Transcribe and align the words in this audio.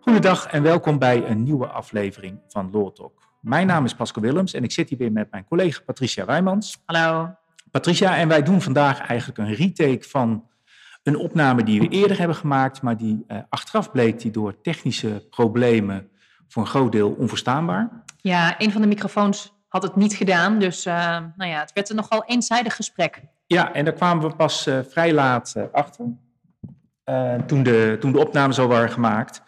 Goedendag 0.00 0.46
en 0.46 0.62
welkom 0.62 0.98
bij 0.98 1.26
een 1.28 1.42
nieuwe 1.42 1.66
aflevering 1.66 2.40
van 2.48 2.70
Law 2.72 2.90
Talk. 2.92 3.22
Mijn 3.40 3.66
naam 3.66 3.84
is 3.84 3.94
Pascal 3.94 4.22
Willems 4.22 4.52
en 4.52 4.64
ik 4.64 4.72
zit 4.72 4.88
hier 4.88 4.98
weer 4.98 5.12
met 5.12 5.30
mijn 5.30 5.44
collega 5.44 5.80
Patricia 5.80 6.24
Wijmans. 6.24 6.82
Hallo. 6.84 7.34
Patricia, 7.70 8.16
en 8.16 8.28
wij 8.28 8.42
doen 8.42 8.62
vandaag 8.62 9.00
eigenlijk 9.00 9.38
een 9.38 9.54
retake 9.54 10.08
van 10.08 10.48
een 11.02 11.16
opname 11.16 11.62
die 11.62 11.80
we 11.80 11.88
eerder 11.88 12.18
hebben 12.18 12.36
gemaakt, 12.36 12.82
maar 12.82 12.96
die 12.96 13.24
eh, 13.26 13.38
achteraf 13.48 13.90
bleek 13.90 14.20
die 14.20 14.30
door 14.30 14.60
technische 14.60 15.26
problemen 15.30 16.08
voor 16.48 16.62
een 16.62 16.68
groot 16.68 16.92
deel 16.92 17.10
onverstaanbaar. 17.10 18.04
Ja, 18.20 18.54
een 18.58 18.72
van 18.72 18.80
de 18.80 18.86
microfoons 18.86 19.54
had 19.68 19.82
het 19.82 19.96
niet 19.96 20.14
gedaan, 20.14 20.58
dus 20.58 20.86
uh, 20.86 20.94
nou 21.36 21.50
ja, 21.50 21.60
het 21.60 21.72
werd 21.72 21.90
een 21.90 21.96
nogal 21.96 22.24
eenzijdig 22.24 22.76
gesprek. 22.76 23.22
Ja, 23.46 23.74
en 23.74 23.84
daar 23.84 23.94
kwamen 23.94 24.28
we 24.28 24.36
pas 24.36 24.66
uh, 24.66 24.78
vrij 24.88 25.12
laat 25.12 25.54
uh, 25.56 25.64
achter, 25.72 26.04
toen, 27.46 27.62
de, 27.62 27.96
toen 28.00 28.12
de 28.12 28.18
opnames 28.18 28.58
al 28.58 28.66
waren 28.66 28.90
gemaakt. 28.90 29.42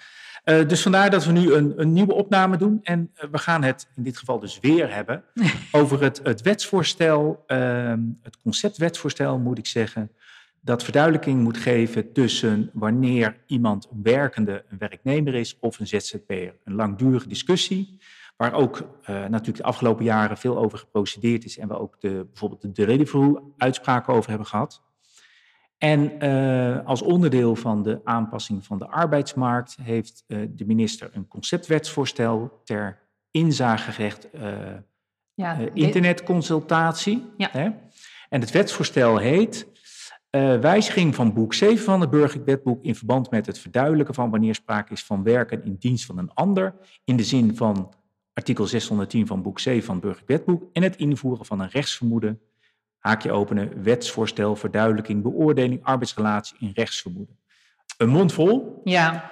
dus 0.45 0.83
vandaar 0.83 1.11
dat 1.11 1.25
we 1.25 1.33
nu 1.33 1.52
een, 1.52 1.73
een 1.77 1.93
nieuwe 1.93 2.15
opname 2.15 2.56
doen. 2.56 2.80
En 2.83 3.12
we 3.30 3.39
gaan 3.39 3.62
het 3.62 3.89
in 3.97 4.03
dit 4.03 4.19
geval 4.19 4.39
dus 4.39 4.61
weer 4.61 4.95
hebben 4.95 5.25
over 5.73 6.03
het, 6.03 6.20
het 6.23 6.42
wetsvoorstel, 6.42 7.45
ehm, 7.47 8.01
het 8.23 8.39
conceptwetsvoorstel 8.42 9.39
moet 9.39 9.59
ik 9.59 9.66
zeggen, 9.66 10.11
dat 10.61 10.84
verduidelijking 10.84 11.42
moet 11.42 11.56
geven 11.56 12.12
tussen 12.12 12.70
wanneer 12.73 13.37
iemand 13.47 13.89
een 13.91 14.03
werkende 14.03 14.65
een 14.69 14.78
werknemer 14.78 15.34
is 15.34 15.56
of 15.61 15.78
een 15.78 15.87
ZZP'er. 15.87 16.55
Een 16.65 16.75
langdurige 16.75 17.28
discussie, 17.28 17.98
waar 18.38 18.52
ook 18.52 18.77
uh, 18.77 19.06
natuurlijk 19.06 19.56
de 19.56 19.62
afgelopen 19.62 20.05
jaren 20.05 20.37
veel 20.37 20.59
over 20.59 20.78
geprocedeerd 20.78 21.45
is 21.45 21.59
en 21.59 21.69
we 21.69 21.78
ook 21.78 22.01
de, 22.01 22.27
bijvoorbeeld 22.28 22.62
de 22.62 22.73
Deliveroo-uitspraken 22.73 24.14
over 24.14 24.28
hebben 24.28 24.47
gehad. 24.47 24.83
En 25.78 26.24
uh, 26.24 26.87
als 26.87 27.02
onderdeel 27.02 27.56
van 27.56 27.83
de 27.83 28.01
aanpassing 28.05 28.66
van 28.66 28.78
de 28.78 28.87
arbeidsmarkt 28.87 29.77
heeft 29.83 30.25
uh, 30.27 30.47
de 30.50 30.67
minister 30.67 31.11
een 31.12 31.28
conceptwetsvoorstel 31.28 32.61
ter 32.64 32.98
inzagerecht 33.30 34.28
ja, 35.34 35.58
internetconsultatie. 35.73 37.30
Ja. 37.36 37.48
Hè? 37.52 37.70
En 38.28 38.41
het 38.41 38.50
wetsvoorstel 38.50 39.17
heet 39.17 39.67
uh, 40.30 40.61
wijziging 40.61 41.14
van 41.14 41.33
boek 41.33 41.55
7 41.55 41.84
van 41.84 42.00
het 42.00 42.11
burgerlijk 42.11 42.47
wetboek 42.47 42.84
in 42.84 42.95
verband 42.95 43.30
met 43.30 43.47
het 43.47 43.58
verduidelijken 43.58 44.14
van 44.14 44.30
wanneer 44.30 44.55
sprake 44.55 44.92
is 44.92 45.05
van 45.05 45.23
werken 45.23 45.64
in 45.64 45.77
dienst 45.78 46.05
van 46.05 46.19
een 46.19 46.34
ander, 46.34 46.75
in 47.05 47.17
de 47.17 47.25
zin 47.25 47.56
van 47.56 47.92
artikel 48.39 48.67
610 48.67 49.27
van 49.27 49.42
boek 49.42 49.61
7 49.61 49.84
van 49.84 49.94
het 49.94 50.05
burgerlijk 50.05 50.31
wetboek 50.31 50.70
en 50.72 50.83
het 50.83 50.97
invoeren 50.97 51.44
van 51.47 51.61
een 51.61 51.69
rechtsvermoeden, 51.69 52.41
haakje 52.98 53.33
openen, 53.33 53.83
wetsvoorstel, 53.83 54.56
verduidelijking, 54.56 55.22
beoordeling, 55.22 55.84
arbeidsrelatie 55.84 56.56
in 56.61 56.70
rechtsvermoeden. 56.75 57.39
Een 57.97 58.08
mond 58.08 58.33
vol. 58.33 58.80
Ja. 58.84 59.30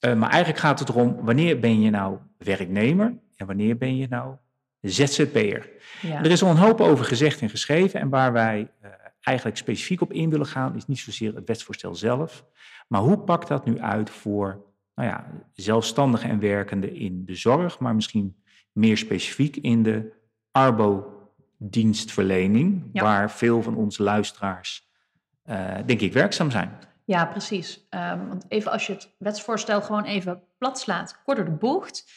Uh, 0.00 0.14
maar 0.14 0.30
eigenlijk 0.30 0.60
gaat 0.60 0.78
het 0.78 0.88
erom, 0.88 1.16
wanneer 1.20 1.60
ben 1.60 1.80
je 1.80 1.90
nou 1.90 2.18
werknemer 2.38 3.14
en 3.36 3.46
wanneer 3.46 3.76
ben 3.76 3.96
je 3.96 4.06
nou 4.08 4.34
ZZP'er? 4.80 5.70
Ja. 6.02 6.18
Er 6.18 6.30
is 6.30 6.42
al 6.42 6.50
een 6.50 6.56
hoop 6.56 6.80
over 6.80 7.04
gezegd 7.04 7.40
en 7.40 7.50
geschreven 7.50 8.00
en 8.00 8.08
waar 8.08 8.32
wij 8.32 8.70
uh, 8.82 8.90
eigenlijk 9.20 9.56
specifiek 9.56 10.00
op 10.00 10.12
in 10.12 10.30
willen 10.30 10.46
gaan, 10.46 10.76
is 10.76 10.86
niet 10.86 10.98
zozeer 10.98 11.34
het 11.34 11.46
wetsvoorstel 11.46 11.94
zelf, 11.94 12.44
maar 12.88 13.00
hoe 13.00 13.18
pakt 13.18 13.48
dat 13.48 13.64
nu 13.64 13.80
uit 13.80 14.10
voor 14.10 14.64
nou 14.94 15.08
ja, 15.08 15.26
zelfstandigen 15.52 16.30
en 16.30 16.38
werkenden 16.38 16.94
in 16.94 17.24
de 17.24 17.34
zorg, 17.34 17.78
maar 17.78 17.94
misschien 17.94 18.36
meer 18.76 18.96
specifiek 18.96 19.56
in 19.56 19.82
de 19.82 20.12
arbodienstverlening, 20.50 22.90
ja. 22.92 23.02
waar 23.02 23.30
veel 23.30 23.62
van 23.62 23.76
onze 23.76 24.02
luisteraars, 24.02 24.90
uh, 25.44 25.76
denk 25.86 26.00
ik, 26.00 26.12
werkzaam 26.12 26.50
zijn. 26.50 26.78
Ja, 27.04 27.26
precies. 27.26 27.86
Um, 27.90 28.28
want 28.28 28.44
even 28.48 28.72
als 28.72 28.86
je 28.86 28.92
het 28.92 29.14
wetsvoorstel 29.18 29.82
gewoon 29.82 30.04
even 30.04 30.42
plat 30.58 30.78
slaat, 30.78 31.22
kort 31.24 31.36
door 31.36 31.46
de 31.46 31.56
bocht, 31.56 32.12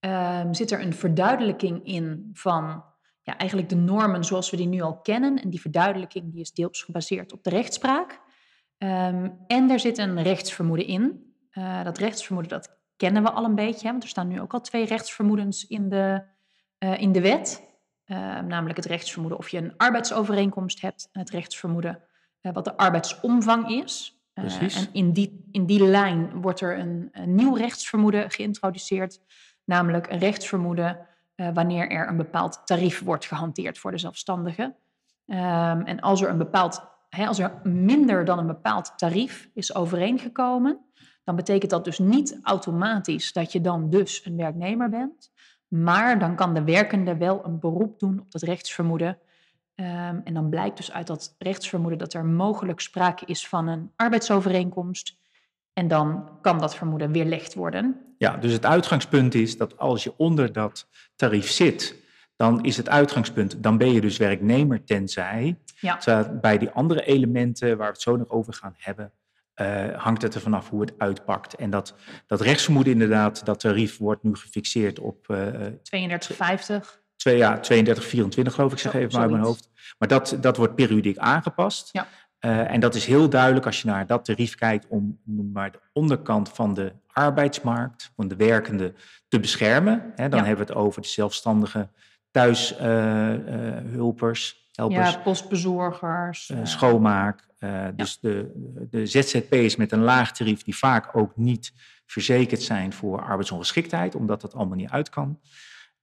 um, 0.00 0.54
zit 0.54 0.70
er 0.70 0.80
een 0.80 0.94
verduidelijking 0.94 1.86
in 1.86 2.30
van 2.32 2.84
ja, 3.22 3.36
eigenlijk 3.36 3.68
de 3.68 3.76
normen 3.76 4.24
zoals 4.24 4.50
we 4.50 4.56
die 4.56 4.66
nu 4.66 4.80
al 4.80 5.00
kennen. 5.00 5.42
En 5.42 5.50
die 5.50 5.60
verduidelijking 5.60 6.32
die 6.32 6.40
is 6.40 6.52
deels 6.52 6.82
gebaseerd 6.82 7.32
op 7.32 7.44
de 7.44 7.50
rechtspraak. 7.50 8.20
Um, 8.78 9.38
en 9.46 9.70
er 9.70 9.80
zit 9.80 9.98
een 9.98 10.22
rechtsvermoeden 10.22 10.86
in. 10.86 11.34
Uh, 11.52 11.84
dat 11.84 11.98
rechtsvermoeden 11.98 12.58
dat 12.58 12.81
kennen 13.02 13.22
we 13.22 13.30
al 13.30 13.44
een 13.44 13.54
beetje, 13.54 13.86
hè, 13.86 13.90
want 13.90 14.02
er 14.02 14.08
staan 14.08 14.28
nu 14.28 14.40
ook 14.40 14.52
al 14.52 14.60
twee 14.60 14.86
rechtsvermoedens 14.86 15.66
in 15.66 15.88
de, 15.88 16.22
uh, 16.78 17.00
in 17.00 17.12
de 17.12 17.20
wet. 17.20 17.62
Uh, 18.06 18.40
namelijk 18.40 18.76
het 18.76 18.86
rechtsvermoeden 18.86 19.38
of 19.38 19.48
je 19.48 19.58
een 19.58 19.76
arbeidsovereenkomst 19.76 20.80
hebt 20.80 21.08
en 21.12 21.20
het 21.20 21.30
rechtsvermoeden 21.30 22.02
wat 22.40 22.64
de 22.64 22.76
arbeidsomvang 22.76 23.68
is. 23.68 24.20
Precies. 24.34 24.74
en 24.76 24.88
in 24.92 25.12
die, 25.12 25.48
in 25.50 25.66
die 25.66 25.84
lijn 25.84 26.40
wordt 26.40 26.60
er 26.60 26.78
een, 26.78 27.08
een 27.12 27.34
nieuw 27.34 27.54
rechtsvermoeden 27.54 28.30
geïntroduceerd, 28.30 29.20
namelijk 29.64 30.10
een 30.10 30.18
rechtsvermoeden 30.18 31.06
wanneer 31.54 31.90
er 31.90 32.08
een 32.08 32.16
bepaald 32.16 32.62
tarief 32.64 33.02
wordt 33.02 33.26
gehanteerd 33.26 33.78
voor 33.78 33.90
de 33.90 33.98
zelfstandigen. 33.98 34.64
Um, 35.26 35.82
en 35.82 36.00
als 36.00 36.22
er, 36.22 36.28
een 36.28 36.38
bepaald, 36.38 36.84
hè, 37.08 37.26
als 37.26 37.38
er 37.38 37.60
minder 37.62 38.24
dan 38.24 38.38
een 38.38 38.46
bepaald 38.46 38.92
tarief 38.96 39.48
is 39.54 39.74
overeengekomen, 39.74 40.80
dan 41.24 41.36
betekent 41.36 41.70
dat 41.70 41.84
dus 41.84 41.98
niet 41.98 42.38
automatisch 42.42 43.32
dat 43.32 43.52
je 43.52 43.60
dan 43.60 43.90
dus 43.90 44.24
een 44.24 44.36
werknemer 44.36 44.90
bent. 44.90 45.30
Maar 45.68 46.18
dan 46.18 46.36
kan 46.36 46.54
de 46.54 46.64
werkende 46.64 47.16
wel 47.16 47.44
een 47.44 47.58
beroep 47.58 47.98
doen 47.98 48.20
op 48.20 48.30
dat 48.30 48.42
rechtsvermoeden. 48.42 49.18
Um, 49.74 50.20
en 50.24 50.34
dan 50.34 50.48
blijkt 50.48 50.76
dus 50.76 50.92
uit 50.92 51.06
dat 51.06 51.34
rechtsvermoeden 51.38 51.98
dat 51.98 52.14
er 52.14 52.24
mogelijk 52.24 52.80
sprake 52.80 53.24
is 53.26 53.48
van 53.48 53.68
een 53.68 53.90
arbeidsovereenkomst. 53.96 55.16
En 55.72 55.88
dan 55.88 56.28
kan 56.40 56.58
dat 56.58 56.76
vermoeden 56.76 57.12
weerlegd 57.12 57.54
worden. 57.54 58.14
Ja, 58.18 58.36
dus 58.36 58.52
het 58.52 58.66
uitgangspunt 58.66 59.34
is 59.34 59.56
dat 59.56 59.78
als 59.78 60.04
je 60.04 60.14
onder 60.16 60.52
dat 60.52 60.88
tarief 61.16 61.50
zit, 61.50 61.96
dan 62.36 62.64
is 62.64 62.76
het 62.76 62.88
uitgangspunt, 62.88 63.62
dan 63.62 63.78
ben 63.78 63.92
je 63.92 64.00
dus 64.00 64.16
werknemer, 64.16 64.84
tenzij 64.84 65.56
ja. 65.80 66.32
bij 66.40 66.58
die 66.58 66.70
andere 66.70 67.04
elementen 67.04 67.76
waar 67.76 67.86
we 67.86 67.92
het 67.92 68.02
zo 68.02 68.16
nog 68.16 68.28
over 68.28 68.52
gaan 68.52 68.74
hebben, 68.76 69.12
uh, 69.60 69.84
hangt 69.96 70.22
het 70.22 70.34
er 70.34 70.40
vanaf 70.40 70.68
hoe 70.68 70.80
het 70.80 70.94
uitpakt. 70.98 71.54
En 71.54 71.70
dat, 71.70 71.94
dat 72.26 72.40
rechtsvermoeden 72.40 72.92
inderdaad, 72.92 73.44
dat 73.44 73.60
tarief 73.60 73.98
wordt 73.98 74.22
nu 74.22 74.34
gefixeerd 74.34 74.98
op... 74.98 75.28
Uh, 75.28 75.46
32,50. 75.46 75.50
Twee, 77.16 77.36
ja, 77.36 77.60
32, 77.60 78.04
24 78.04 78.54
geloof 78.54 78.72
ik, 78.72 78.78
zeg 78.78 78.94
even 78.94 79.12
maar 79.12 79.20
uit 79.20 79.30
mijn 79.30 79.42
hoofd. 79.42 79.70
Maar 79.98 80.08
dat, 80.08 80.36
dat 80.40 80.56
wordt 80.56 80.74
periodiek 80.74 81.18
aangepast. 81.18 81.88
Ja. 81.92 82.06
Uh, 82.40 82.70
en 82.70 82.80
dat 82.80 82.94
is 82.94 83.06
heel 83.06 83.28
duidelijk 83.28 83.66
als 83.66 83.82
je 83.82 83.88
naar 83.88 84.06
dat 84.06 84.24
tarief 84.24 84.54
kijkt 84.54 84.86
om 84.88 85.20
noem 85.24 85.50
maar 85.52 85.72
de 85.72 85.80
onderkant 85.92 86.48
van 86.48 86.74
de 86.74 86.92
arbeidsmarkt, 87.06 88.12
van 88.16 88.28
de 88.28 88.36
werkende, 88.36 88.94
te 89.28 89.40
beschermen. 89.40 90.12
Hè, 90.16 90.28
dan 90.28 90.38
ja. 90.38 90.44
hebben 90.46 90.66
we 90.66 90.72
het 90.72 90.82
over 90.82 91.02
de 91.02 91.08
zelfstandige 91.08 91.88
thuishulpers. 92.30 94.61
Helpers, 94.72 95.10
ja, 95.10 95.18
postbezorgers. 95.18 96.52
schoonmaak. 96.62 97.46
dus 97.94 98.18
ja. 98.20 98.30
de, 98.30 98.86
de 98.90 99.06
ZZP's 99.06 99.76
met 99.76 99.92
een 99.92 100.02
laag 100.02 100.32
tarief 100.32 100.62
die 100.62 100.76
vaak 100.76 101.16
ook 101.16 101.36
niet 101.36 101.72
verzekerd 102.06 102.62
zijn 102.62 102.92
voor 102.92 103.22
arbeidsongeschiktheid, 103.22 104.14
omdat 104.14 104.40
dat 104.40 104.54
allemaal 104.54 104.76
niet 104.76 104.90
uit 104.90 105.08
kan. 105.08 105.40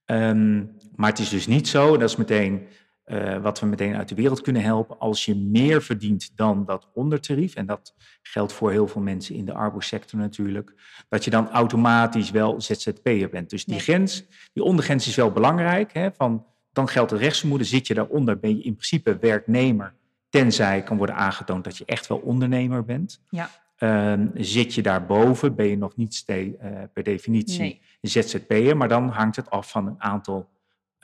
Um, 0.04 0.76
maar 0.96 1.10
het 1.10 1.18
is 1.18 1.28
dus 1.28 1.46
niet 1.46 1.68
zo, 1.68 1.96
dat 1.96 2.08
is 2.10 2.16
meteen 2.16 2.68
uh, 3.06 3.36
wat 3.36 3.60
we 3.60 3.66
meteen 3.66 3.96
uit 3.96 4.08
de 4.08 4.14
wereld 4.14 4.40
kunnen 4.40 4.62
helpen. 4.62 4.98
Als 4.98 5.24
je 5.24 5.36
meer 5.36 5.82
verdient 5.82 6.36
dan 6.36 6.64
dat 6.64 6.90
ondertarief, 6.94 7.54
en 7.54 7.66
dat 7.66 7.94
geldt 8.22 8.52
voor 8.52 8.70
heel 8.70 8.88
veel 8.88 9.00
mensen 9.00 9.34
in 9.34 9.44
de 9.44 9.54
arbeidsector 9.54 10.18
natuurlijk, 10.18 10.74
dat 11.08 11.24
je 11.24 11.30
dan 11.30 11.50
automatisch 11.50 12.30
wel 12.30 12.60
ZZP'er 12.60 13.28
bent. 13.30 13.50
Dus 13.50 13.64
die 13.64 13.74
nee. 13.74 13.82
grens, 13.82 14.24
die 14.52 14.62
ondergrens 14.62 15.06
is 15.06 15.14
wel 15.14 15.30
belangrijk. 15.30 15.92
Hè, 15.92 16.12
van, 16.12 16.46
dan 16.72 16.88
geldt 16.88 17.10
het 17.10 17.20
rechtsvermoeden, 17.20 17.66
zit 17.66 17.86
je 17.86 17.94
daaronder, 17.94 18.38
ben 18.38 18.50
je 18.56 18.62
in 18.62 18.72
principe 18.72 19.18
werknemer, 19.18 19.94
tenzij 20.28 20.82
kan 20.82 20.96
worden 20.96 21.16
aangetoond 21.16 21.64
dat 21.64 21.76
je 21.76 21.84
echt 21.84 22.06
wel 22.06 22.18
ondernemer 22.18 22.84
bent. 22.84 23.22
Ja. 23.28 23.50
Uh, 23.78 24.26
zit 24.34 24.74
je 24.74 24.82
daarboven, 24.82 25.54
ben 25.54 25.66
je 25.66 25.76
nog 25.76 25.96
niet 25.96 26.14
ste- 26.14 26.56
uh, 26.62 26.82
per 26.92 27.02
definitie 27.02 27.60
nee. 27.60 27.80
ZZP'er, 28.00 28.76
maar 28.76 28.88
dan 28.88 29.08
hangt 29.08 29.36
het 29.36 29.50
af 29.50 29.70
van 29.70 29.86
een 29.86 30.02
aantal 30.02 30.48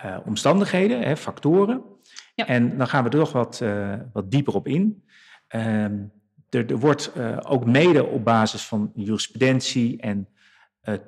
uh, 0.05 0.17
omstandigheden, 0.25 1.03
hè, 1.03 1.17
factoren. 1.17 1.83
Ja. 2.35 2.47
En 2.47 2.79
dan 2.79 2.89
gaan 2.89 3.05
we 3.05 3.11
er 3.11 3.19
nog 3.19 3.33
wat, 3.33 3.61
uh, 3.63 3.95
wat 4.13 4.31
dieper 4.31 4.55
op 4.55 4.69
in. 4.69 5.05
Um, 5.55 6.13
er, 6.51 6.71
er, 6.71 6.79
wordt 6.79 7.13
ook 7.47 7.67
mede 7.67 8.07
op 8.07 8.25
basis 8.25 8.67
van 8.67 8.93
jurisprudentie 8.95 10.01
en 10.01 10.29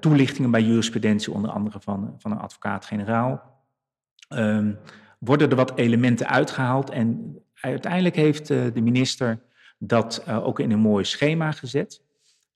toelichtingen 0.01 0.51
bij 0.51 0.63
jurisprudentie, 0.63 1.33
onder 1.33 1.51
andere 1.51 1.81
van, 1.81 2.15
van 2.19 2.31
een 2.31 2.39
advocaat-generaal, 2.39 3.58
um, 4.29 4.79
worden 5.19 5.51
er 5.51 5.57
wat 5.57 5.79
elementen 5.79 6.29
uitgehaald. 6.29 6.91
En 6.91 7.39
uiteindelijk 7.55 8.17
heeft 8.17 8.47
de 8.47 8.81
minister 8.83 9.41
dat 9.79 10.29
ook 10.29 10.61
in 10.61 10.71
een 10.71 10.79
mooi 10.79 11.05
schema 11.05 11.53
gezet. 11.53 12.03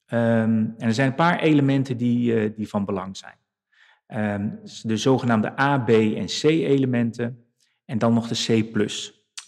Um, 0.06 0.18
en 0.18 0.74
er 0.78 0.94
zijn 0.94 1.08
een 1.08 1.14
paar 1.14 1.40
elementen 1.40 1.96
die, 1.96 2.54
die 2.54 2.68
van 2.68 2.84
belang 2.84 3.16
zijn. 3.16 3.36
Um, 4.40 4.60
de 4.82 4.96
zogenaamde 4.96 5.60
A, 5.60 5.78
B 5.78 5.88
en 5.88 6.26
C 6.26 6.42
elementen 6.42 7.44
en 7.84 7.98
dan 7.98 8.14
nog 8.14 8.28
de 8.28 8.34
C+. 8.34 8.76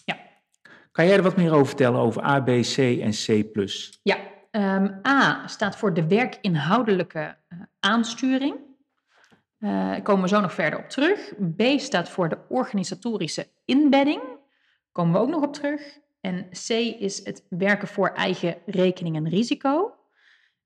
Ja. 0.05 0.17
Kan 0.91 1.05
jij 1.05 1.15
er 1.15 1.23
wat 1.23 1.35
meer 1.35 1.53
over 1.53 1.65
vertellen 1.65 1.99
over 1.99 2.23
A, 2.23 2.39
B, 2.39 2.47
C 2.47 2.77
en 2.77 3.11
C+? 3.11 3.45
Ja, 4.03 4.17
ehm, 4.51 4.87
A 5.07 5.47
staat 5.47 5.75
voor 5.77 5.93
de 5.93 6.07
werkinhoudelijke 6.07 7.35
aansturing. 7.79 8.55
Daar 9.65 10.01
komen 10.01 10.21
we 10.21 10.27
zo 10.29 10.41
nog 10.41 10.53
verder 10.53 10.79
op 10.79 10.89
terug. 10.89 11.33
B 11.55 11.61
staat 11.79 12.09
voor 12.09 12.29
de 12.29 12.37
organisatorische 12.49 13.47
inbedding. 13.65 14.21
Komen 14.91 15.13
we 15.13 15.19
ook 15.19 15.29
nog 15.29 15.43
op 15.43 15.53
terug. 15.53 15.99
En 16.21 16.49
C 16.49 16.69
is 16.99 17.25
het 17.25 17.45
werken 17.49 17.87
voor 17.87 18.07
eigen 18.07 18.57
rekening 18.65 19.15
en 19.15 19.29
risico. 19.29 19.93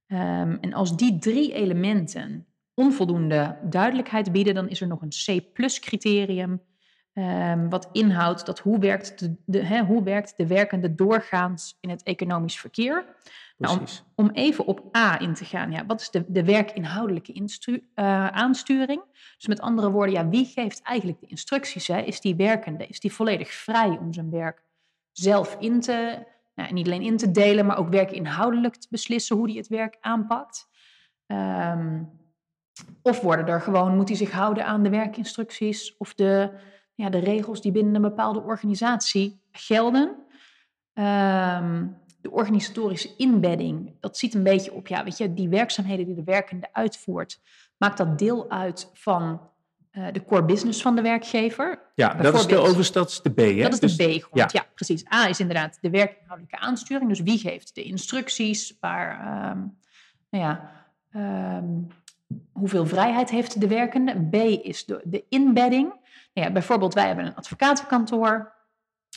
Um, 0.08 0.58
en 0.62 0.74
als 0.74 0.98
die 0.98 1.20
drie 1.20 1.54
elementen 1.54 2.48
onvoldoende 2.74 3.58
duidelijkheid 3.64 4.32
bieden, 4.32 4.54
dan 4.54 4.70
is 4.70 4.82
er 4.82 4.88
nog 4.88 5.02
een 5.02 5.42
C-plus 5.42 5.80
criterium. 5.80 6.62
Um, 7.14 7.70
wat 7.70 7.90
inhoudt 7.92 8.46
dat 8.46 8.60
hoe 8.60 8.80
werkt 8.80 9.20
de, 9.20 9.36
de 9.46 9.66
hè, 9.66 9.84
hoe 9.84 10.04
werkt 10.04 10.38
de 10.38 10.48
werkende 10.48 10.96
doorgaans 10.96 11.78
in 11.82 11.90
het 11.90 12.04
economisch 12.04 12.60
verkeer. 12.60 13.06
Nou, 13.58 13.80
om, 13.80 13.86
om, 14.16 14.30
even 14.30 14.66
op 14.66 14.96
A 14.98 15.20
in 15.20 15.34
te 15.34 15.46
gaan, 15.46 15.72
ja, 15.72 15.86
wat 15.86 16.02
is 16.02 16.10
de, 16.10 16.26
de 16.28 16.44
werkinhoudelijke 16.44 17.34
uh, 17.36 17.78
aansturing? 18.28 19.02
Dus 19.36 19.48
met 19.48 19.62
andere 19.62 19.92
woorden, 19.92 20.14
ja, 20.14 20.28
wie 20.28 20.46
geeft 20.46 20.82
eigenlijk 20.82 21.20
de 21.20 21.28
instructies? 21.28 21.88
Hè? 21.88 22.02
Is 22.02 22.22
die 22.22 22.36
werkende, 22.36 22.88
is 22.88 23.00
die 23.00 23.14
volledig 23.14 23.52
vrij 23.52 23.90
om 23.90 24.14
zijn 24.14 24.30
werk 24.30 24.64
zelf 25.12 25.56
in 25.60 25.80
te, 25.80 26.26
nou, 26.56 26.74
niet 26.74 26.86
alleen 26.86 27.02
in 27.02 27.18
te 27.18 27.32
delen, 27.32 27.66
maar 27.66 27.78
ook 27.78 27.90
werkinhoudelijk 27.90 28.76
te 28.76 28.88
beslissen 28.90 29.36
hoe 29.36 29.48
hij 29.48 29.58
het 29.58 29.68
werk 29.68 29.98
aanpakt? 30.00 30.68
Um, 31.28 32.10
of 33.02 33.22
worden 33.22 33.48
er 33.48 33.62
gewoon, 33.62 33.96
moet 33.96 34.08
hij 34.08 34.18
zich 34.18 34.32
houden 34.32 34.66
aan 34.66 34.84
de 34.84 34.90
werkinstructies 34.90 35.98
of 35.98 36.14
de, 36.14 36.52
ja, 37.00 37.10
de 37.10 37.20
regels 37.20 37.62
die 37.62 37.72
binnen 37.72 37.96
een 37.96 38.02
bepaalde 38.02 38.42
organisatie 38.42 39.42
gelden? 39.52 40.08
Um, 40.94 41.98
de 42.22 42.32
organisatorische 42.32 43.16
inbedding, 43.18 43.92
dat 44.00 44.18
ziet 44.18 44.34
een 44.34 44.44
beetje 44.44 44.74
op, 44.74 44.88
ja, 44.88 45.04
weet 45.04 45.18
je, 45.18 45.34
die 45.34 45.50
werkzaamheden 45.50 46.06
die 46.06 46.16
de 46.16 46.24
werkende 46.24 46.68
uitvoert, 46.72 47.40
maakt 47.78 47.98
dat 47.98 48.20
deel 48.20 48.50
uit 48.50 48.90
van 48.94 49.42
uh, 49.92 50.08
de 50.12 50.26
core 50.26 50.46
business 50.46 50.82
van 50.82 50.96
de 50.96 51.02
werkgever. 51.02 51.80
Ja, 51.96 52.14
dat 52.14 52.34
is 52.34 52.46
de 52.46 52.58
overigens, 52.58 52.92
dat 52.92 53.10
is 53.10 53.22
de 53.22 53.30
B, 53.30 53.38
hè? 53.38 53.62
Dat 53.62 53.74
is 53.74 53.80
dus, 53.80 53.98
de 53.98 54.18
B-grond, 54.18 54.52
ja. 54.52 54.62
ja. 54.62 54.66
precies. 54.74 55.14
A 55.14 55.28
is 55.28 55.40
inderdaad 55.40 55.78
de 55.82 55.90
werkinhoudelijke 55.90 56.60
aansturing, 56.60 57.10
dus 57.10 57.22
wie 57.22 57.38
geeft 57.38 57.76
de 57.76 57.84
instructies, 57.84 58.78
waar, 58.80 59.12
um, 59.52 59.78
nou 60.30 60.44
ja, 60.44 60.72
um, 61.58 61.88
hoeveel 62.52 62.86
vrijheid 62.86 63.30
heeft 63.30 63.62
de 63.62 63.68
werkende. 63.68 64.28
B 64.30 64.36
is 64.66 64.86
de, 64.86 65.02
de 65.04 65.24
inbedding. 65.30 65.94
Nou 66.34 66.48
ja, 66.48 66.54
bijvoorbeeld, 66.54 66.94
wij 66.94 67.08
hebben 67.08 67.26
een 67.26 67.36
advocatenkantoor. 67.36 68.58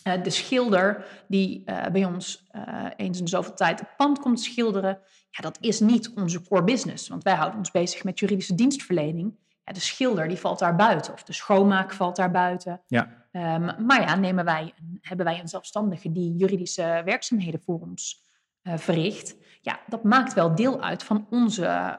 Uh, 0.07 0.23
de 0.23 0.31
schilder 0.31 1.05
die 1.29 1.63
uh, 1.67 1.87
bij 1.87 2.05
ons 2.05 2.49
uh, 2.53 2.87
eens 2.97 3.21
in 3.21 3.29
zoveel 3.29 3.55
tijd 3.55 3.81
het 3.81 3.97
pand 3.97 4.19
komt 4.19 4.41
schilderen, 4.41 4.99
ja, 5.31 5.43
dat 5.43 5.59
is 5.61 5.81
niet 5.81 6.13
onze 6.15 6.43
core 6.43 6.65
business. 6.65 7.09
Want 7.09 7.23
wij 7.23 7.35
houden 7.35 7.59
ons 7.59 7.71
bezig 7.71 8.05
met 8.05 8.19
juridische 8.19 8.55
dienstverlening. 8.55 9.39
Ja, 9.65 9.73
de 9.73 9.81
schilder 9.81 10.29
die 10.29 10.37
valt 10.37 10.59
daar 10.59 10.77
buiten, 10.77 11.13
of 11.13 11.23
de 11.23 11.33
schoonmaak 11.33 11.93
valt 11.93 12.17
daar 12.17 12.31
buiten. 12.31 12.83
Ja. 12.87 13.27
Um, 13.33 13.87
maar 13.87 14.01
ja, 14.01 14.17
nemen 14.17 14.45
wij, 14.45 14.75
hebben 15.01 15.27
wij 15.27 15.41
een 15.41 15.49
zelfstandige 15.49 16.13
die 16.13 16.35
juridische 16.37 17.03
werkzaamheden 17.05 17.61
voor 17.61 17.81
ons 17.81 18.21
verricht. 18.63 19.37
Ja, 19.61 19.81
dat 19.87 20.05
maakt 20.05 20.35
wel 20.35 20.55
deel 20.55 20.83
uit 20.83 21.03
van 21.03 21.27
onze 21.31 21.99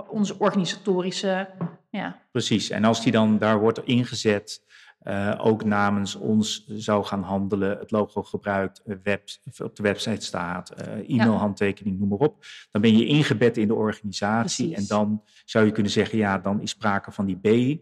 onze 0.00 0.38
organisatorische. 0.38 1.48
Ja. 1.90 2.20
Precies, 2.30 2.70
en 2.70 2.84
als 2.84 3.02
die 3.02 3.12
dan 3.12 3.38
daar 3.38 3.60
wordt 3.60 3.84
ingezet, 3.84 4.62
uh, 5.04 5.38
ook 5.42 5.64
namens 5.64 6.14
ons 6.14 6.64
zou 6.66 7.04
gaan 7.04 7.22
handelen, 7.22 7.78
het 7.78 7.90
logo 7.90 8.22
gebruikt, 8.22 8.82
eh, 8.84 8.96
web, 9.02 9.28
op 9.62 9.76
de 9.76 9.82
website 9.82 10.24
staat, 10.24 10.72
uh, 10.80 11.08
e-mailhandtekening, 11.08 11.98
noem 11.98 12.08
maar 12.08 12.18
op, 12.18 12.44
dan 12.70 12.82
ben 12.82 12.96
je 12.96 13.06
ingebed 13.06 13.56
in 13.56 13.68
de 13.68 13.74
organisatie 13.74 14.66
Precies. 14.66 14.90
en 14.90 14.96
dan 14.96 15.22
zou 15.44 15.66
je 15.66 15.72
kunnen 15.72 15.92
zeggen, 15.92 16.18
ja, 16.18 16.38
dan 16.38 16.60
is 16.60 16.70
sprake 16.70 17.12
van 17.12 17.26
die 17.26 17.36
B, 17.36 17.78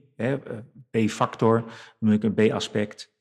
B-factor, 0.90 1.64
een 1.98 2.34
B-aspect. 2.34 3.12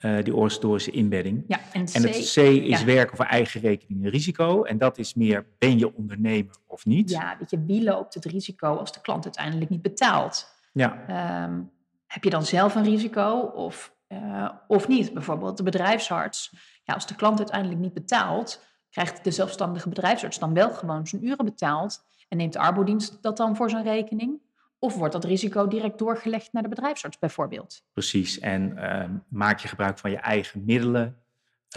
Uh, 0.00 0.22
die 0.22 0.34
organisatorische 0.34 0.90
inbedding. 0.90 1.44
Ja, 1.46 1.60
en, 1.72 1.86
en 1.92 2.02
het 2.02 2.10
C 2.10 2.36
is 2.36 2.80
ja. 2.80 2.84
werken 2.84 3.16
voor 3.16 3.26
eigen 3.26 3.60
rekening 3.60 4.04
en 4.04 4.10
risico. 4.10 4.62
En 4.62 4.78
dat 4.78 4.98
is 4.98 5.14
meer, 5.14 5.46
ben 5.58 5.78
je 5.78 5.96
ondernemer 5.96 6.54
of 6.66 6.86
niet? 6.86 7.10
Ja, 7.10 7.36
weet 7.38 7.50
je, 7.50 7.64
wie 7.64 7.82
loopt 7.82 8.14
het 8.14 8.24
risico 8.24 8.76
als 8.76 8.92
de 8.92 9.00
klant 9.00 9.24
uiteindelijk 9.24 9.70
niet 9.70 9.82
betaalt? 9.82 10.54
Ja. 10.72 11.44
Um, 11.44 11.70
heb 12.06 12.24
je 12.24 12.30
dan 12.30 12.44
zelf 12.44 12.74
een 12.74 12.84
risico 12.84 13.38
of, 13.54 13.94
uh, 14.08 14.50
of 14.68 14.88
niet? 14.88 15.12
Bijvoorbeeld 15.12 15.56
de 15.56 15.62
bedrijfsarts. 15.62 16.52
Ja, 16.84 16.94
als 16.94 17.06
de 17.06 17.14
klant 17.14 17.38
uiteindelijk 17.38 17.80
niet 17.80 17.94
betaalt, 17.94 18.64
krijgt 18.90 19.24
de 19.24 19.30
zelfstandige 19.30 19.88
bedrijfsarts 19.88 20.38
dan 20.38 20.54
wel 20.54 20.70
gewoon 20.70 21.06
zijn 21.06 21.26
uren 21.26 21.44
betaald 21.44 22.04
en 22.28 22.36
neemt 22.36 22.52
de 22.52 22.58
arbodienst 22.58 23.22
dat 23.22 23.36
dan 23.36 23.56
voor 23.56 23.70
zijn 23.70 23.84
rekening? 23.84 24.40
Of 24.82 24.94
wordt 24.94 25.12
dat 25.12 25.24
risico 25.24 25.68
direct 25.68 25.98
doorgelegd 25.98 26.52
naar 26.52 26.62
de 26.62 26.68
bedrijfsarts 26.68 27.18
bijvoorbeeld? 27.18 27.82
Precies, 27.92 28.38
en 28.38 28.72
uh, 28.76 29.04
maak 29.28 29.58
je 29.58 29.68
gebruik 29.68 29.98
van 29.98 30.10
je 30.10 30.16
eigen 30.16 30.62
middelen? 30.64 31.16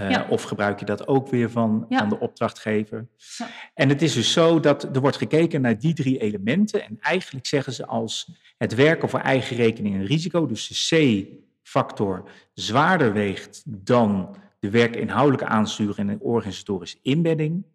Uh, 0.02 0.10
ja. 0.10 0.28
Of 0.30 0.44
gebruik 0.44 0.80
je 0.80 0.86
dat 0.86 1.08
ook 1.08 1.28
weer 1.28 1.50
van, 1.50 1.86
ja. 1.90 1.98
van 1.98 2.10
de 2.10 2.20
opdrachtgever? 2.20 3.08
Ja. 3.38 3.48
En 3.74 3.90
het 3.90 4.02
is 4.02 4.14
dus 4.14 4.32
zo 4.32 4.60
dat 4.60 4.84
er 4.84 5.02
wordt 5.02 5.18
gekeken 5.18 5.62
naar 5.62 5.80
die 5.80 5.94
drie 5.94 6.18
elementen. 6.18 6.84
En 6.84 6.98
eigenlijk 7.00 7.46
zeggen 7.46 7.74
ze 7.74 7.86
als 7.86 8.32
het 8.58 8.76
werken 8.76 9.10
voor 9.10 9.20
eigen 9.20 9.56
rekening 9.56 9.96
en 9.96 10.06
risico, 10.06 10.46
dus 10.46 10.68
de 10.68 11.26
C-factor, 11.64 12.30
zwaarder 12.54 13.14
weegt 13.14 13.64
dan 13.66 14.36
de 14.60 14.70
werkinhoudelijke 14.70 15.46
aansturing 15.46 15.98
en 15.98 16.18
de 16.18 16.24
organisatorische 16.24 17.00
inbedding, 17.02 17.66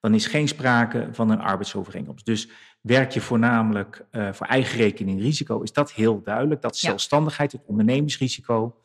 dan 0.00 0.14
is 0.14 0.26
geen 0.26 0.48
sprake 0.48 1.08
van 1.12 1.30
een 1.30 1.40
arbeidsovereenkomst. 1.40 2.26
Dus 2.26 2.48
werk 2.82 3.10
je 3.10 3.20
voornamelijk 3.20 4.04
uh, 4.12 4.32
voor 4.32 4.46
eigen 4.46 4.76
rekening 4.78 5.20
risico, 5.20 5.60
is 5.60 5.72
dat 5.72 5.92
heel 5.92 6.22
duidelijk. 6.22 6.62
Dat 6.62 6.76
zelfstandigheid, 6.76 7.52
het 7.52 7.62
ondernemingsrisico, 7.66 8.76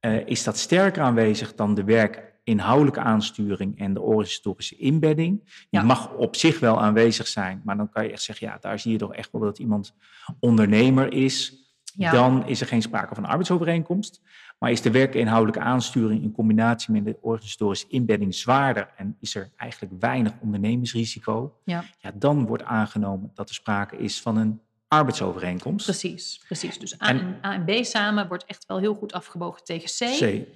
uh, 0.00 0.26
is 0.26 0.44
dat 0.44 0.58
sterker 0.58 1.02
aanwezig 1.02 1.54
dan 1.54 1.74
de 1.74 1.84
werkinhoudelijke 1.84 3.00
aansturing 3.00 3.78
en 3.78 3.94
de 3.94 4.00
organisatorische 4.00 4.76
inbedding. 4.76 5.44
Die 5.44 5.66
ja. 5.70 5.82
mag 5.82 6.12
op 6.12 6.36
zich 6.36 6.60
wel 6.60 6.80
aanwezig 6.80 7.26
zijn, 7.26 7.60
maar 7.64 7.76
dan 7.76 7.90
kan 7.90 8.04
je 8.04 8.12
echt 8.12 8.22
zeggen, 8.22 8.46
ja, 8.46 8.58
daar 8.60 8.78
zie 8.78 8.92
je 8.92 8.98
toch 8.98 9.14
echt 9.14 9.32
wel 9.32 9.40
dat 9.40 9.58
iemand 9.58 9.94
ondernemer 10.40 11.12
is. 11.12 11.54
Ja. 11.94 12.10
Dan 12.12 12.46
is 12.46 12.60
er 12.60 12.66
geen 12.66 12.82
sprake 12.82 13.14
van 13.14 13.24
een 13.24 13.30
arbeidsovereenkomst. 13.30 14.20
Maar 14.60 14.70
is 14.70 14.82
de 14.82 14.90
werkinhoudelijke 14.90 15.60
aansturing 15.60 16.22
in 16.22 16.32
combinatie 16.32 16.92
met 16.92 17.04
de 17.04 17.16
organisatorische 17.20 17.86
inbedding 17.88 18.34
zwaarder 18.34 18.88
en 18.96 19.16
is 19.20 19.34
er 19.34 19.50
eigenlijk 19.56 20.00
weinig 20.00 20.32
ondernemingsrisico, 20.40 21.58
ja. 21.64 21.84
Ja, 21.98 22.12
dan 22.14 22.46
wordt 22.46 22.62
aangenomen 22.62 23.30
dat 23.34 23.48
er 23.48 23.54
sprake 23.54 23.96
is 23.96 24.20
van 24.20 24.36
een 24.36 24.60
arbeidsovereenkomst. 24.88 25.84
Precies, 25.84 26.40
precies. 26.46 26.78
Dus 26.78 27.02
A 27.02 27.08
en, 27.08 27.38
A 27.44 27.54
en 27.54 27.64
B 27.64 27.84
samen 27.84 28.28
wordt 28.28 28.44
echt 28.44 28.66
wel 28.66 28.78
heel 28.78 28.94
goed 28.94 29.12
afgebogen 29.12 29.64
tegen 29.64 29.88
C. 29.88 30.18
C. 30.18 30.46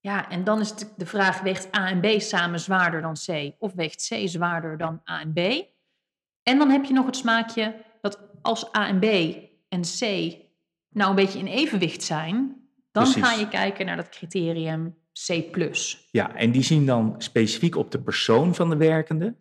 Ja, 0.00 0.30
en 0.30 0.44
dan 0.44 0.60
is 0.60 0.74
de 0.96 1.06
vraag, 1.06 1.40
weegt 1.40 1.76
A 1.76 1.88
en 1.88 2.00
B 2.00 2.20
samen 2.20 2.60
zwaarder 2.60 3.00
dan 3.00 3.14
C? 3.26 3.54
Of 3.58 3.72
weegt 3.72 4.08
C 4.08 4.28
zwaarder 4.28 4.78
dan 4.78 5.00
A 5.10 5.20
en 5.20 5.32
B? 5.32 5.38
En 6.42 6.58
dan 6.58 6.70
heb 6.70 6.84
je 6.84 6.92
nog 6.92 7.06
het 7.06 7.16
smaakje 7.16 7.74
dat 8.00 8.18
als 8.42 8.74
A 8.76 8.88
en 8.88 8.98
B 8.98 9.04
en 9.68 9.80
C 9.80 10.00
nou 10.88 11.10
een 11.10 11.14
beetje 11.14 11.38
in 11.38 11.46
evenwicht 11.46 12.02
zijn, 12.02 12.63
dan 12.94 13.02
Precies. 13.02 13.22
ga 13.22 13.32
je 13.32 13.48
kijken 13.48 13.86
naar 13.86 13.96
dat 13.96 14.08
criterium 14.08 14.96
C+. 15.26 15.56
Ja, 16.10 16.34
en 16.34 16.50
die 16.50 16.62
zien 16.62 16.86
dan 16.86 17.14
specifiek 17.18 17.76
op 17.76 17.90
de 17.90 18.00
persoon 18.00 18.54
van 18.54 18.70
de 18.70 18.76
werkende, 18.76 19.34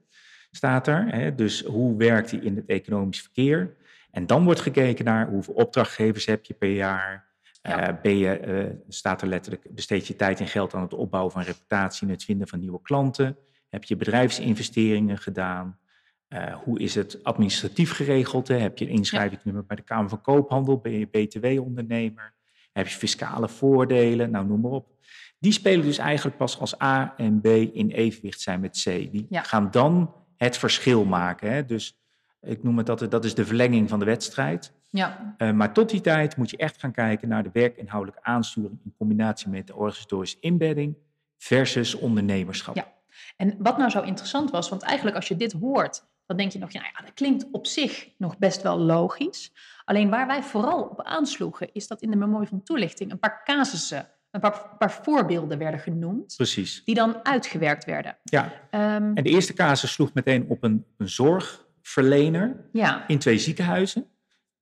staat 0.52 0.88
er. 0.88 1.08
Hè? 1.08 1.36
Dus 1.36 1.62
hoe 1.62 1.98
werkt 1.98 2.32
hij 2.32 2.40
in 2.40 2.56
het 2.56 2.66
economisch 2.66 3.22
verkeer? 3.22 3.76
En 4.12 4.26
dan 4.26 4.44
wordt 4.44 4.60
gekeken 4.60 5.06
naar 5.06 5.30
hoeveel 5.30 5.54
opdrachtgevers 5.54 6.26
heb 6.26 6.46
je 6.46 6.54
per 6.54 6.72
jaar. 6.72 7.32
Ja. 7.62 7.90
Uh, 7.90 8.02
ben 8.02 8.18
je, 8.18 8.42
uh, 8.48 8.76
staat 8.88 9.22
er 9.22 9.28
letterlijk, 9.28 9.76
besteed 9.76 10.08
je 10.08 10.16
tijd 10.16 10.40
en 10.40 10.48
geld 10.48 10.74
aan 10.74 10.82
het 10.82 10.94
opbouwen 10.94 11.32
van 11.32 11.42
reputatie 11.42 12.08
en 12.08 12.14
het 12.14 12.24
vinden 12.24 12.48
van 12.48 12.60
nieuwe 12.60 12.82
klanten? 12.82 13.38
Heb 13.70 13.84
je 13.84 13.96
bedrijfsinvesteringen 13.96 15.18
gedaan? 15.18 15.80
Uh, 16.30 16.54
hoe 16.54 16.80
is 16.80 16.96
het 16.96 17.24
administratief 17.24 17.92
geregeld? 17.92 18.48
Hè? 18.48 18.58
Heb 18.58 18.78
je 18.78 18.86
een 18.86 18.92
inschrijvingsnummer 18.92 19.66
bij 19.66 19.76
de 19.76 19.84
Kamer 19.84 20.10
van 20.10 20.22
Koophandel? 20.22 20.78
Ben 20.78 20.92
je 20.92 21.08
BTW-ondernemer? 21.08 22.34
Heb 22.74 22.88
je 22.88 22.96
fiscale 22.96 23.50
voordelen? 23.50 24.32
Nou, 24.32 24.46
noem 24.46 24.62
maar 24.62 24.72
op. 24.72 24.88
Die 25.39 25.51
spelen 25.51 25.86
dus 25.86 25.98
eigenlijk 25.98 26.38
pas 26.38 26.60
als 26.60 26.82
A 26.82 27.13
en 27.18 27.42
B 27.42 27.46
in 27.46 27.89
evenwicht 27.89 28.42
zijn 28.42 28.60
met 28.60 28.82
C. 28.84 28.84
Die 28.84 29.25
ja. 29.30 29.42
gaan 29.42 29.72
dan 29.72 30.13
het 30.38 30.58
verschil 30.58 31.06
maken. 31.06 31.51
Hè? 31.51 31.65
Dus 31.65 31.98
ik 32.42 32.63
noem 32.63 32.77
het 32.77 32.86
dat, 32.86 33.12
dat 33.12 33.25
is 33.25 33.36
de 33.36 33.46
verlenging 33.46 33.89
van 33.89 34.00
de 34.00 34.06
wedstrijd. 34.06 34.74
Ja. 34.89 35.36
Uh, 35.38 35.51
maar 35.51 35.74
tot 35.74 35.89
die 35.89 36.01
tijd 36.01 36.38
moet 36.38 36.50
je 36.50 36.58
echt 36.58 36.80
gaan 36.80 36.92
kijken 36.92 37.27
naar 37.27 37.44
de 37.44 37.50
werkinhoudelijke 37.53 38.24
aansturing 38.24 38.80
in 38.84 38.94
combinatie 38.98 39.50
met 39.50 39.68
de 39.68 39.75
organisatorische 39.75 40.38
inbedding 40.39 40.96
versus 41.38 41.96
ondernemerschap. 41.96 42.75
Ja. 42.75 42.94
En 43.38 43.56
wat 43.60 43.77
nou 43.77 43.89
zo 43.89 44.01
interessant 44.01 44.51
was, 44.51 44.70
want 44.70 44.82
eigenlijk 44.82 45.15
als 45.15 45.27
je 45.27 45.36
dit 45.36 45.51
hoort, 45.51 46.06
dan 46.25 46.38
denk 46.38 46.51
je 46.51 46.60
nog, 46.60 46.72
ja, 46.72 46.82
ja, 46.82 47.06
dat 47.06 47.13
klinkt 47.13 47.46
op 47.51 47.68
zich 47.68 48.10
nog 48.18 48.38
best 48.38 48.62
wel 48.62 48.77
logisch. 48.80 49.51
Alleen 49.86 50.10
waar 50.10 50.27
wij 50.27 50.44
vooral 50.44 50.82
op 50.82 51.01
aansloegen, 51.01 51.74
is 51.74 51.88
dat 51.88 52.01
in 52.01 52.12
de 52.12 52.18
memorie 52.18 52.48
van 52.48 52.63
toelichting 52.63 53.12
een 53.12 53.20
paar 53.20 53.42
casussen 53.44 54.08
een 54.34 54.39
paar, 54.39 54.75
paar 54.77 54.92
voorbeelden 54.92 55.58
werden 55.58 55.80
genoemd, 55.80 56.34
Precies. 56.36 56.82
die 56.86 56.96
dan 56.96 57.25
uitgewerkt 57.25 57.86
werden. 57.86 58.18
Ja. 58.24 58.51
Ehm, 58.70 59.12
En 59.13 59.24
de 59.24 59.30
eerste 59.30 59.53
casus 59.53 59.92
sloeg 59.92 60.13
meteen 60.13 60.46
op 60.48 60.63
een, 60.63 60.86
een 60.98 61.10
zorgverlener 61.10 62.70
ja, 62.72 63.08
in 63.08 63.20
twee 63.20 63.38
ziekenhuizen. 63.38 64.06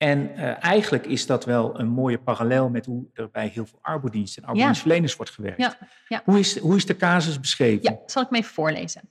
En 0.01 0.35
eh, 0.35 0.63
eigenlijk 0.63 1.05
is 1.05 1.25
dat 1.25 1.45
wel 1.45 1.79
een 1.79 1.87
mooie 1.87 2.19
parallel 2.19 2.69
met 2.69 2.85
hoe 2.85 3.05
er 3.13 3.29
bij 3.29 3.47
heel 3.47 3.65
veel 3.65 3.79
arbodiensten 3.81 4.41
en 4.41 4.47
arbodienstverleners 4.47 5.15
wordt 5.15 5.31
gewerkt. 5.31 5.57
Ja, 5.57 5.77
ja. 6.07 6.21
Hoe, 6.25 6.39
is, 6.39 6.59
hoe 6.59 6.75
is 6.75 6.85
de 6.85 6.95
casus 6.95 7.39
beschreven? 7.39 7.83
ja, 7.83 7.99
zal 8.05 8.23
ik 8.23 8.29
me 8.29 8.37
even 8.37 8.53
voorlezen. 8.53 9.01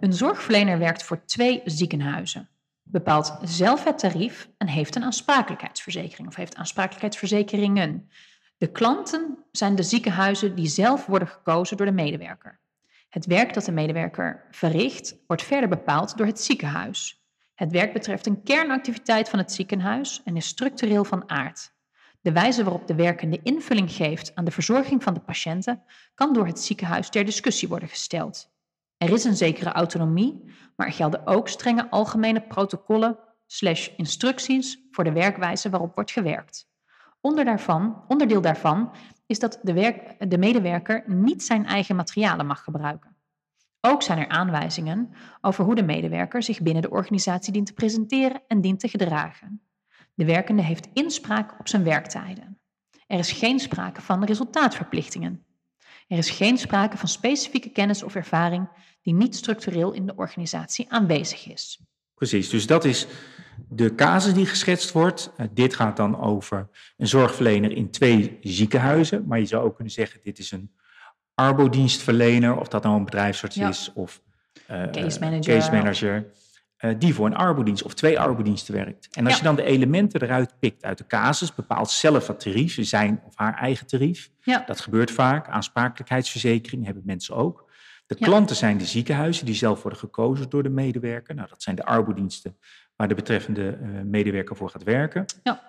Een 0.00 0.12
zorgverlener 0.12 0.78
werkt 0.78 1.02
voor 1.02 1.24
twee 1.24 1.62
ziekenhuizen, 1.64 2.48
bepaalt 2.82 3.38
zelf 3.42 3.84
het 3.84 3.98
tarief 3.98 4.48
en 4.58 4.68
heeft 4.68 4.96
een 4.96 5.04
aansprakelijkheidsverzekering 5.04 6.28
of 6.28 6.34
heeft 6.34 6.56
aansprakelijkheidsverzekeringen. 6.56 8.10
De 8.56 8.66
klanten 8.66 9.44
zijn 9.52 9.74
de 9.74 9.82
ziekenhuizen 9.82 10.54
die 10.54 10.68
zelf 10.68 11.06
worden 11.06 11.28
gekozen 11.28 11.76
door 11.76 11.86
de 11.86 11.92
medewerker. 11.92 12.60
Het 13.08 13.26
werk 13.26 13.54
dat 13.54 13.64
de 13.64 13.72
medewerker 13.72 14.46
verricht 14.50 15.16
wordt 15.26 15.42
verder 15.42 15.68
bepaald 15.68 16.16
door 16.16 16.26
het 16.26 16.40
ziekenhuis. 16.40 17.25
Het 17.56 17.72
werk 17.72 17.92
betreft 17.92 18.26
een 18.26 18.42
kernactiviteit 18.42 19.28
van 19.28 19.38
het 19.38 19.52
ziekenhuis 19.52 20.20
en 20.24 20.36
is 20.36 20.46
structureel 20.46 21.04
van 21.04 21.30
aard. 21.30 21.74
De 22.20 22.32
wijze 22.32 22.64
waarop 22.64 22.86
de 22.86 22.94
werkende 22.94 23.40
invulling 23.42 23.92
geeft 23.92 24.34
aan 24.34 24.44
de 24.44 24.50
verzorging 24.50 25.02
van 25.02 25.14
de 25.14 25.20
patiënten 25.20 25.82
kan 26.14 26.32
door 26.32 26.46
het 26.46 26.60
ziekenhuis 26.60 27.08
ter 27.08 27.24
discussie 27.24 27.68
worden 27.68 27.88
gesteld. 27.88 28.50
Er 28.96 29.12
is 29.12 29.24
een 29.24 29.36
zekere 29.36 29.72
autonomie, 29.72 30.44
maar 30.76 30.86
er 30.86 30.92
gelden 30.92 31.26
ook 31.26 31.48
strenge 31.48 31.90
algemene 31.90 32.40
protocollen 32.40 33.18
slash 33.46 33.88
instructies 33.96 34.78
voor 34.90 35.04
de 35.04 35.12
werkwijze 35.12 35.70
waarop 35.70 35.94
wordt 35.94 36.10
gewerkt. 36.10 36.68
Onder 37.20 37.44
daarvan, 37.44 38.04
onderdeel 38.08 38.40
daarvan 38.40 38.94
is 39.26 39.38
dat 39.38 39.58
de, 39.62 39.72
werk, 39.72 40.30
de 40.30 40.38
medewerker 40.38 41.04
niet 41.06 41.42
zijn 41.42 41.66
eigen 41.66 41.96
materialen 41.96 42.46
mag 42.46 42.64
gebruiken. 42.64 43.15
Ook 43.80 44.02
zijn 44.02 44.18
er 44.18 44.28
aanwijzingen 44.28 45.14
over 45.40 45.64
hoe 45.64 45.74
de 45.74 45.82
medewerker 45.82 46.42
zich 46.42 46.60
binnen 46.60 46.82
de 46.82 46.90
organisatie 46.90 47.52
dient 47.52 47.66
te 47.66 47.72
presenteren 47.72 48.42
en 48.46 48.60
dient 48.60 48.80
te 48.80 48.88
gedragen. 48.88 49.60
De 50.14 50.24
werkende 50.24 50.62
heeft 50.62 50.88
inspraak 50.92 51.60
op 51.60 51.68
zijn 51.68 51.84
werktijden. 51.84 52.60
Er 53.06 53.18
is 53.18 53.32
geen 53.32 53.58
sprake 53.58 54.00
van 54.00 54.24
resultaatverplichtingen. 54.24 55.44
Er 56.08 56.18
is 56.18 56.30
geen 56.30 56.58
sprake 56.58 56.96
van 56.96 57.08
specifieke 57.08 57.70
kennis 57.70 58.02
of 58.02 58.14
ervaring 58.14 58.68
die 59.02 59.14
niet 59.14 59.36
structureel 59.36 59.92
in 59.92 60.06
de 60.06 60.16
organisatie 60.16 60.86
aanwezig 60.88 61.48
is. 61.48 61.80
Precies, 62.14 62.48
dus 62.48 62.66
dat 62.66 62.84
is 62.84 63.06
de 63.68 63.94
casus 63.94 64.34
die 64.34 64.46
geschetst 64.46 64.92
wordt. 64.92 65.32
Uh, 65.36 65.46
dit 65.52 65.74
gaat 65.74 65.96
dan 65.96 66.20
over 66.20 66.68
een 66.96 67.08
zorgverlener 67.08 67.72
in 67.72 67.90
twee 67.90 68.38
ziekenhuizen. 68.40 69.26
Maar 69.26 69.38
je 69.38 69.46
zou 69.46 69.64
ook 69.64 69.74
kunnen 69.74 69.92
zeggen, 69.92 70.20
dit 70.22 70.38
is 70.38 70.50
een 70.50 70.74
arbodienstverlener, 71.36 72.56
of 72.58 72.68
dat 72.68 72.82
nou 72.82 72.96
een 72.96 73.04
bedrijfsarts 73.04 73.56
Ja. 73.56 73.68
is 73.68 73.90
of 73.94 74.22
uh, 74.70 74.82
Case 74.90 75.20
manager. 75.20 75.54
case 75.54 75.70
manager, 75.72 76.26
uh, 76.80 76.94
die 76.98 77.14
voor 77.14 77.26
een 77.26 77.36
arbodienst 77.36 77.82
of 77.82 77.94
twee 77.94 78.20
arbodiensten 78.20 78.74
werkt. 78.74 79.08
En 79.12 79.24
als 79.24 79.32
Ja. 79.32 79.38
je 79.38 79.44
dan 79.44 79.56
de 79.56 79.62
elementen 79.62 80.22
eruit 80.22 80.54
pikt 80.58 80.84
uit 80.84 80.98
de 80.98 81.06
casus, 81.06 81.54
bepaalt 81.54 81.90
zelf 81.90 82.26
het 82.26 82.40
tarief, 82.40 82.76
zijn 82.80 83.20
of 83.26 83.32
haar 83.36 83.54
eigen 83.54 83.86
tarief. 83.86 84.30
Ja, 84.42 84.62
Dat 84.66 84.80
gebeurt 84.80 85.10
vaak. 85.10 85.48
Aansprakelijkheidsverzekering 85.48 86.84
hebben 86.84 87.02
mensen 87.06 87.34
ook. 87.34 87.64
De 88.06 88.14
klanten 88.14 88.56
zijn 88.56 88.78
de 88.78 88.84
ziekenhuizen 88.86 89.46
die 89.46 89.54
zelf 89.54 89.82
worden 89.82 89.98
gekozen 90.00 90.48
door 90.50 90.62
de 90.62 90.68
medewerker. 90.68 91.34
Nou, 91.34 91.48
dat 91.48 91.62
zijn 91.62 91.76
de 91.76 91.84
arbodiensten 91.84 92.56
waar 92.96 93.08
de 93.08 93.14
betreffende 93.14 93.68
eh, 93.82 93.88
medewerker 94.04 94.56
voor 94.56 94.70
gaat 94.70 94.82
werken. 94.82 95.24
Ja. 95.42 95.62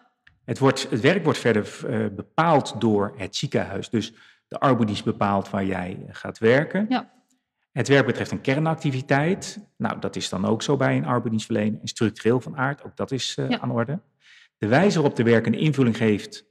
Het, 0.46 0.60
wordt, 0.60 0.88
het 0.90 1.00
werk 1.02 1.24
wordt 1.24 1.40
verder 1.40 1.68
eh, 1.88 2.06
bepaald 2.16 2.76
door 2.82 3.14
het 3.18 3.36
ziekenhuis. 3.36 3.90
Dus 3.90 4.14
de 4.48 4.60
arbodienst 4.60 5.04
bepaalt 5.04 5.50
waar 5.50 5.66
jij 5.66 6.06
gaat 6.10 6.38
werken. 6.38 6.86
Ja. 6.90 7.16
Het 7.72 7.88
werk 7.88 8.06
betreft 8.06 8.32
een 8.32 8.42
kernactiviteit. 8.42 9.60
Nou, 9.78 10.00
dat 10.00 10.16
is 10.16 10.30
dan 10.30 10.46
ook 10.46 10.62
zo 10.62 10.78
bij 10.78 10.98
een 10.98 11.06
arbodienstverlener. 11.06 11.80
En 11.82 11.88
structureel 11.88 12.42
van 12.42 12.58
aard, 12.58 12.84
ook 12.84 12.96
dat 12.98 13.12
is 13.12 13.36
eh, 13.38 13.50
Ja. 13.50 13.60
aan 13.60 13.72
orde. 13.72 14.00
De 14.58 14.68
wijze 14.68 14.96
waarop 15.00 15.16
de 15.16 15.24
werkende 15.24 15.58
invulling 15.58 15.98
geeft 15.98 16.46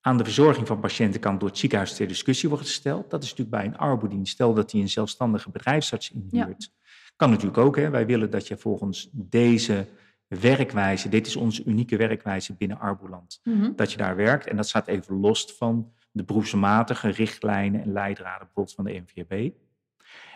aan 0.00 0.18
de 0.18 0.24
verzorging 0.24 0.66
van 0.66 0.80
patiënten 0.80 1.20
kan 1.20 1.38
door 1.38 1.48
het 1.48 1.58
ziekenhuis 1.58 1.94
ter 1.94 2.08
discussie 2.08 2.48
worden 2.48 2.66
gesteld. 2.66 3.10
Dat 3.10 3.22
is 3.22 3.28
natuurlijk 3.30 3.56
bij 3.56 3.66
een 3.66 3.78
arbodienst. 3.78 4.32
Stel 4.32 4.54
dat 4.54 4.72
hij 4.72 4.80
een 4.80 4.88
zelfstandige 4.88 5.50
bedrijfsarts 5.50 6.10
inhuurt. 6.10 6.70
Kan 7.16 7.30
natuurlijk 7.30 7.58
ook. 7.58 7.76
Hè. 7.76 7.90
Wij 7.90 8.06
willen 8.06 8.30
dat 8.30 8.48
je 8.48 8.56
volgens 8.56 9.08
deze 9.12 9.86
werkwijze, 10.26 11.08
dit 11.08 11.26
is 11.26 11.36
onze 11.36 11.64
unieke 11.64 11.96
werkwijze 11.96 12.54
binnen 12.54 12.78
Arboland, 12.78 13.40
Mhm. 13.44 13.72
dat 13.76 13.90
je 13.92 13.96
daar 13.98 14.16
werkt. 14.16 14.46
En 14.46 14.56
dat 14.56 14.68
staat 14.68 14.86
even 14.88 15.14
los 15.20 15.54
van 15.58 15.92
de 16.10 16.24
beroepsmatige 16.24 17.08
richtlijnen 17.08 17.82
en 17.82 17.92
leidraden 17.92 18.46
bijvoorbeeld 18.46 18.74
van 18.74 18.84
de 18.84 19.02
NVB. 19.06 19.50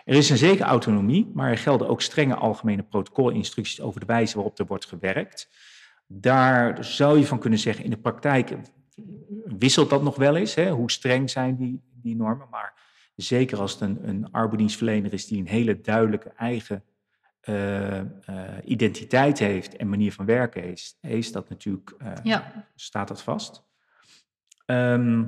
Er 0.05 0.15
is 0.15 0.29
een 0.29 0.37
zekere 0.37 0.67
autonomie, 0.67 1.31
maar 1.33 1.49
er 1.49 1.57
gelden 1.57 1.87
ook 1.87 2.01
strenge 2.01 2.35
algemene 2.35 2.83
protocolinstructies 2.83 3.81
over 3.81 3.99
de 3.99 4.05
wijze 4.05 4.35
waarop 4.35 4.59
er 4.59 4.65
wordt 4.65 4.85
gewerkt. 4.85 5.49
Daar 6.07 6.83
zou 6.83 7.19
je 7.19 7.25
van 7.25 7.39
kunnen 7.39 7.59
zeggen, 7.59 7.83
in 7.83 7.89
de 7.89 7.97
praktijk 7.97 8.55
wisselt 9.45 9.89
dat 9.89 10.03
nog 10.03 10.15
wel 10.15 10.35
eens. 10.35 10.55
Hè? 10.55 10.71
Hoe 10.71 10.91
streng 10.91 11.29
zijn 11.29 11.55
die, 11.55 11.81
die 11.93 12.15
normen? 12.15 12.47
Maar 12.49 12.73
zeker 13.15 13.59
als 13.59 13.71
het 13.71 13.81
een, 13.81 14.07
een 14.07 14.31
arbeidsdienstverlener 14.31 15.13
is 15.13 15.27
die 15.27 15.39
een 15.39 15.47
hele 15.47 15.81
duidelijke 15.81 16.29
eigen 16.29 16.83
eh, 17.39 17.99
eh, 17.99 18.05
identiteit 18.63 19.39
heeft 19.39 19.75
en 19.75 19.89
manier 19.89 20.11
van 20.13 20.25
werken 20.25 20.61
heeft, 20.61 20.97
is 21.01 21.31
dat 21.31 21.49
natuurlijk, 21.49 21.93
eh, 21.97 22.13
Ja. 22.23 22.65
staat 22.75 23.07
dat 23.07 23.21
vast. 23.23 23.63
Ehm, 24.65 25.23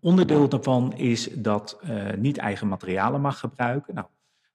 onderdeel 0.00 0.48
daarvan 0.48 0.92
is 0.92 1.28
dat 1.32 1.78
eh, 1.82 2.12
niet 2.16 2.38
eigen 2.38 2.68
materialen 2.68 3.20
mag 3.20 3.38
gebruiken. 3.38 3.94
Nou, 3.94 4.06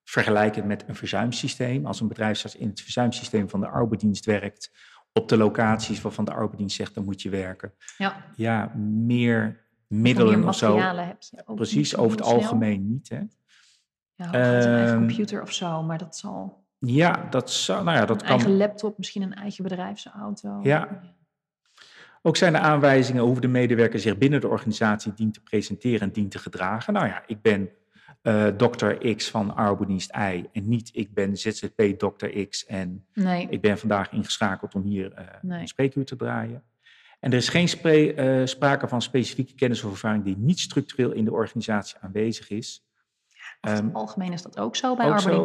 vergelijk 0.03 0.55
het 0.55 0.65
met 0.65 0.83
een 0.88 0.95
verzuimsysteem. 0.95 1.85
Als 1.85 2.00
een 2.00 2.07
bedrijfsarts 2.07 2.55
in 2.55 2.67
het 2.67 2.81
verzuimsysteem 2.81 3.50
van 3.50 3.59
de 3.59 3.67
arbeidsdienst 3.67 4.25
werkt, 4.25 4.71
op 5.13 5.29
de 5.29 5.38
locaties 5.38 6.01
waarvan 6.01 6.25
de 6.25 6.31
arbeidsdienst 6.31 6.75
zegt, 6.75 6.93
dan 6.95 7.03
moet 7.03 7.21
je 7.21 7.29
werken. 7.29 7.73
ja. 7.97 8.25
Ja, 8.35 8.71
meer 8.75 9.62
middelen 9.88 10.39
meer 10.39 10.47
of 10.47 10.55
zo. 10.55 10.67
materialen 10.67 11.07
heb 11.07 11.21
je 11.21 11.41
ook 11.45 11.55
Precies, 11.55 11.97
over 11.97 12.17
het 12.17 12.25
snel. 12.25 12.38
algemeen 12.39 12.89
niet. 12.89 13.09
Hè? 13.09 13.19
Ja, 14.15 14.27
een 14.27 14.33
eigen 14.33 14.85
Ehm, 14.88 14.97
computer 14.97 15.41
of 15.41 15.51
zo, 15.53 15.83
maar 15.83 15.97
dat 15.97 16.17
zal... 16.17 16.62
Ja, 16.79 17.27
dat, 17.29 17.51
zou, 17.51 17.83
nou 17.83 17.97
ja, 17.97 18.05
dat 18.05 18.21
een 18.21 18.27
kan. 18.27 18.35
eigen 18.38 18.57
laptop, 18.57 18.97
misschien 18.97 19.21
een 19.21 19.33
eigen 19.33 19.63
bedrijfsauto. 19.63 20.59
Ja. 20.63 21.01
Ook 22.25 22.37
zijn 22.37 22.55
er 22.55 22.61
aanwijzingen 22.61 23.23
hoe 23.23 23.39
de 23.39 23.47
medewerker 23.47 23.99
zich 23.99 24.17
binnen 24.17 24.41
de 24.41 24.47
organisatie 24.47 25.13
dient 25.13 25.33
te 25.33 25.41
presenteren 25.41 26.01
en 26.01 26.11
dient 26.11 26.31
te 26.31 26.39
gedragen. 26.39 26.93
Nou 26.93 27.07
ja, 27.07 27.23
ik 27.27 27.41
ben 27.41 27.69
eh 28.21 28.47
dokter 28.57 29.15
X 29.15 29.29
van 29.29 29.55
arbodienst 29.55 30.11
Y 30.15 30.45
en 30.51 30.67
niet 30.69 30.89
ik 30.93 31.13
ben 31.13 31.37
ZZP 31.37 31.83
dokter 31.97 32.47
X 32.47 32.65
en 32.65 33.05
Nee, 33.13 33.47
ik 33.49 33.61
ben 33.61 33.77
vandaag 33.77 34.11
ingeschakeld 34.11 34.75
om 34.75 34.83
hier 34.83 35.13
eh, 35.13 35.25
Nee. 35.41 35.61
een 35.61 35.67
spreekuur 35.67 36.05
te 36.05 36.15
draaien. 36.15 36.63
En 37.19 37.31
er 37.31 37.37
is 37.37 37.49
geen 37.49 37.67
spre- 37.69 38.11
eh, 38.11 38.45
sprake 38.45 38.87
van 38.87 39.01
specifieke 39.01 39.55
kennis 39.55 39.83
of 39.83 39.91
ervaring 39.91 40.23
die 40.23 40.37
niet 40.37 40.59
structureel 40.59 41.11
in 41.11 41.25
de 41.25 41.31
organisatie 41.31 41.97
aanwezig 42.01 42.49
is. 42.49 42.85
over 43.61 43.77
Ehm, 43.77 43.85
het 43.85 43.95
algemeen 43.95 44.33
is 44.33 44.41
dat 44.41 44.59
ook 44.59 44.75
zo 44.75 44.95
bij 44.95 45.09
ook 45.09 45.19
zo. 45.19 45.43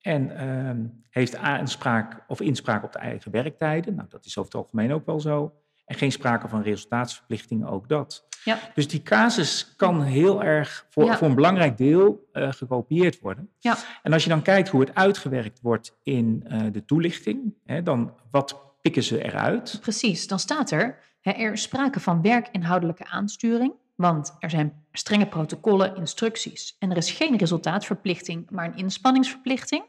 En 0.00 0.36
ehm, 0.36 0.80
heeft 1.10 1.36
aanspraak 1.36 2.24
of 2.28 2.40
inspraak 2.40 2.84
op 2.84 2.92
de 2.92 2.98
eigen 2.98 3.30
werktijden. 3.30 3.94
Nou, 3.94 4.08
dat 4.08 4.24
is 4.24 4.38
over 4.38 4.52
het 4.52 4.60
algemeen 4.62 4.92
ook 4.92 5.06
wel 5.06 5.20
zo. 5.20 5.61
En 5.92 5.98
geen 5.98 6.12
sprake 6.12 6.48
van 6.48 6.62
resultaatsverplichtingen, 6.62 7.68
ook 7.68 7.88
dat. 7.88 8.24
Ja. 8.44 8.58
Dus 8.74 8.88
die 8.88 9.02
casus 9.02 9.74
kan 9.76 10.02
heel 10.02 10.42
erg 10.42 10.86
voor, 10.90 11.04
Ja. 11.04 11.16
voor 11.16 11.28
een 11.28 11.34
belangrijk 11.34 11.76
deel 11.76 12.28
eh, 12.32 12.52
gekopieerd 12.52 13.20
worden. 13.20 13.48
Ja. 13.58 13.76
En 14.02 14.12
als 14.12 14.22
je 14.22 14.28
dan 14.28 14.42
kijkt 14.42 14.68
hoe 14.68 14.80
het 14.80 14.94
uitgewerkt 14.94 15.60
wordt 15.62 15.96
in 16.02 16.44
eh, 16.48 16.60
de 16.72 16.84
toelichting, 16.84 17.54
hè, 17.64 17.82
dan 17.82 18.14
wat 18.30 18.56
pikken 18.82 19.02
ze 19.02 19.24
eruit? 19.24 19.78
Precies, 19.80 20.26
dan 20.26 20.38
staat 20.38 20.70
er, 20.70 20.98
hè, 21.20 21.30
er 21.30 21.52
is 21.52 21.62
sprake 21.62 22.00
van 22.00 22.22
werkinhoudelijke 22.22 23.06
aansturing, 23.06 23.72
want 23.94 24.36
er 24.38 24.50
zijn 24.50 24.84
strenge 24.92 25.26
protocollen, 25.26 25.96
instructies 25.96 26.76
en 26.78 26.90
er 26.90 26.96
is 26.96 27.10
geen 27.10 27.36
resultaatverplichting, 27.36 28.50
maar 28.50 28.64
een 28.64 28.76
inspanningsverplichting. 28.76 29.84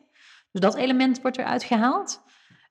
Dus 0.51 0.61
dat 0.61 0.75
element 0.75 1.21
wordt 1.21 1.37
eruit 1.37 1.63
gehaald. 1.63 2.21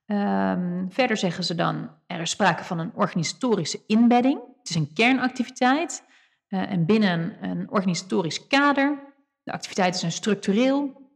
Ehm, 0.07 0.89
verder 0.89 1.17
zeggen 1.17 1.45
ze 1.45 1.55
dan, 1.55 1.91
er 2.07 2.21
is 2.21 2.31
sprake 2.31 2.65
van 2.65 2.79
een 2.79 2.93
organisatorische 2.95 3.81
inbedding. 3.87 4.41
Het 4.59 4.69
is 4.69 4.75
een 4.75 4.93
kernactiviteit 4.93 6.05
eh, 6.49 6.71
en 6.71 6.87
binnen 6.87 7.37
een 7.41 7.71
organisatorisch 7.71 8.47
kader. 8.47 8.99
De 9.43 9.53
activiteiten 9.53 10.01
zijn 10.01 10.13
structureel. 10.13 11.11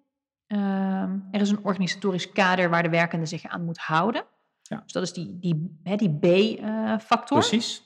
Ehm, 0.47 1.19
er 1.31 1.41
is 1.41 1.51
een 1.51 1.65
organisatorisch 1.65 2.33
kader 2.33 2.71
waar 2.71 2.83
de 2.83 2.89
werkende 2.89 3.27
zich 3.27 3.47
aan 3.47 3.65
moet 3.65 3.79
houden. 3.79 4.25
Ja. 4.63 4.81
Dus 4.83 4.93
dat 4.93 5.03
is 5.03 5.13
die, 5.13 5.39
die, 5.39 5.81
hè, 5.83 5.97
die 5.97 6.19
B-factor. 6.19 7.39
Precies. 7.39 7.83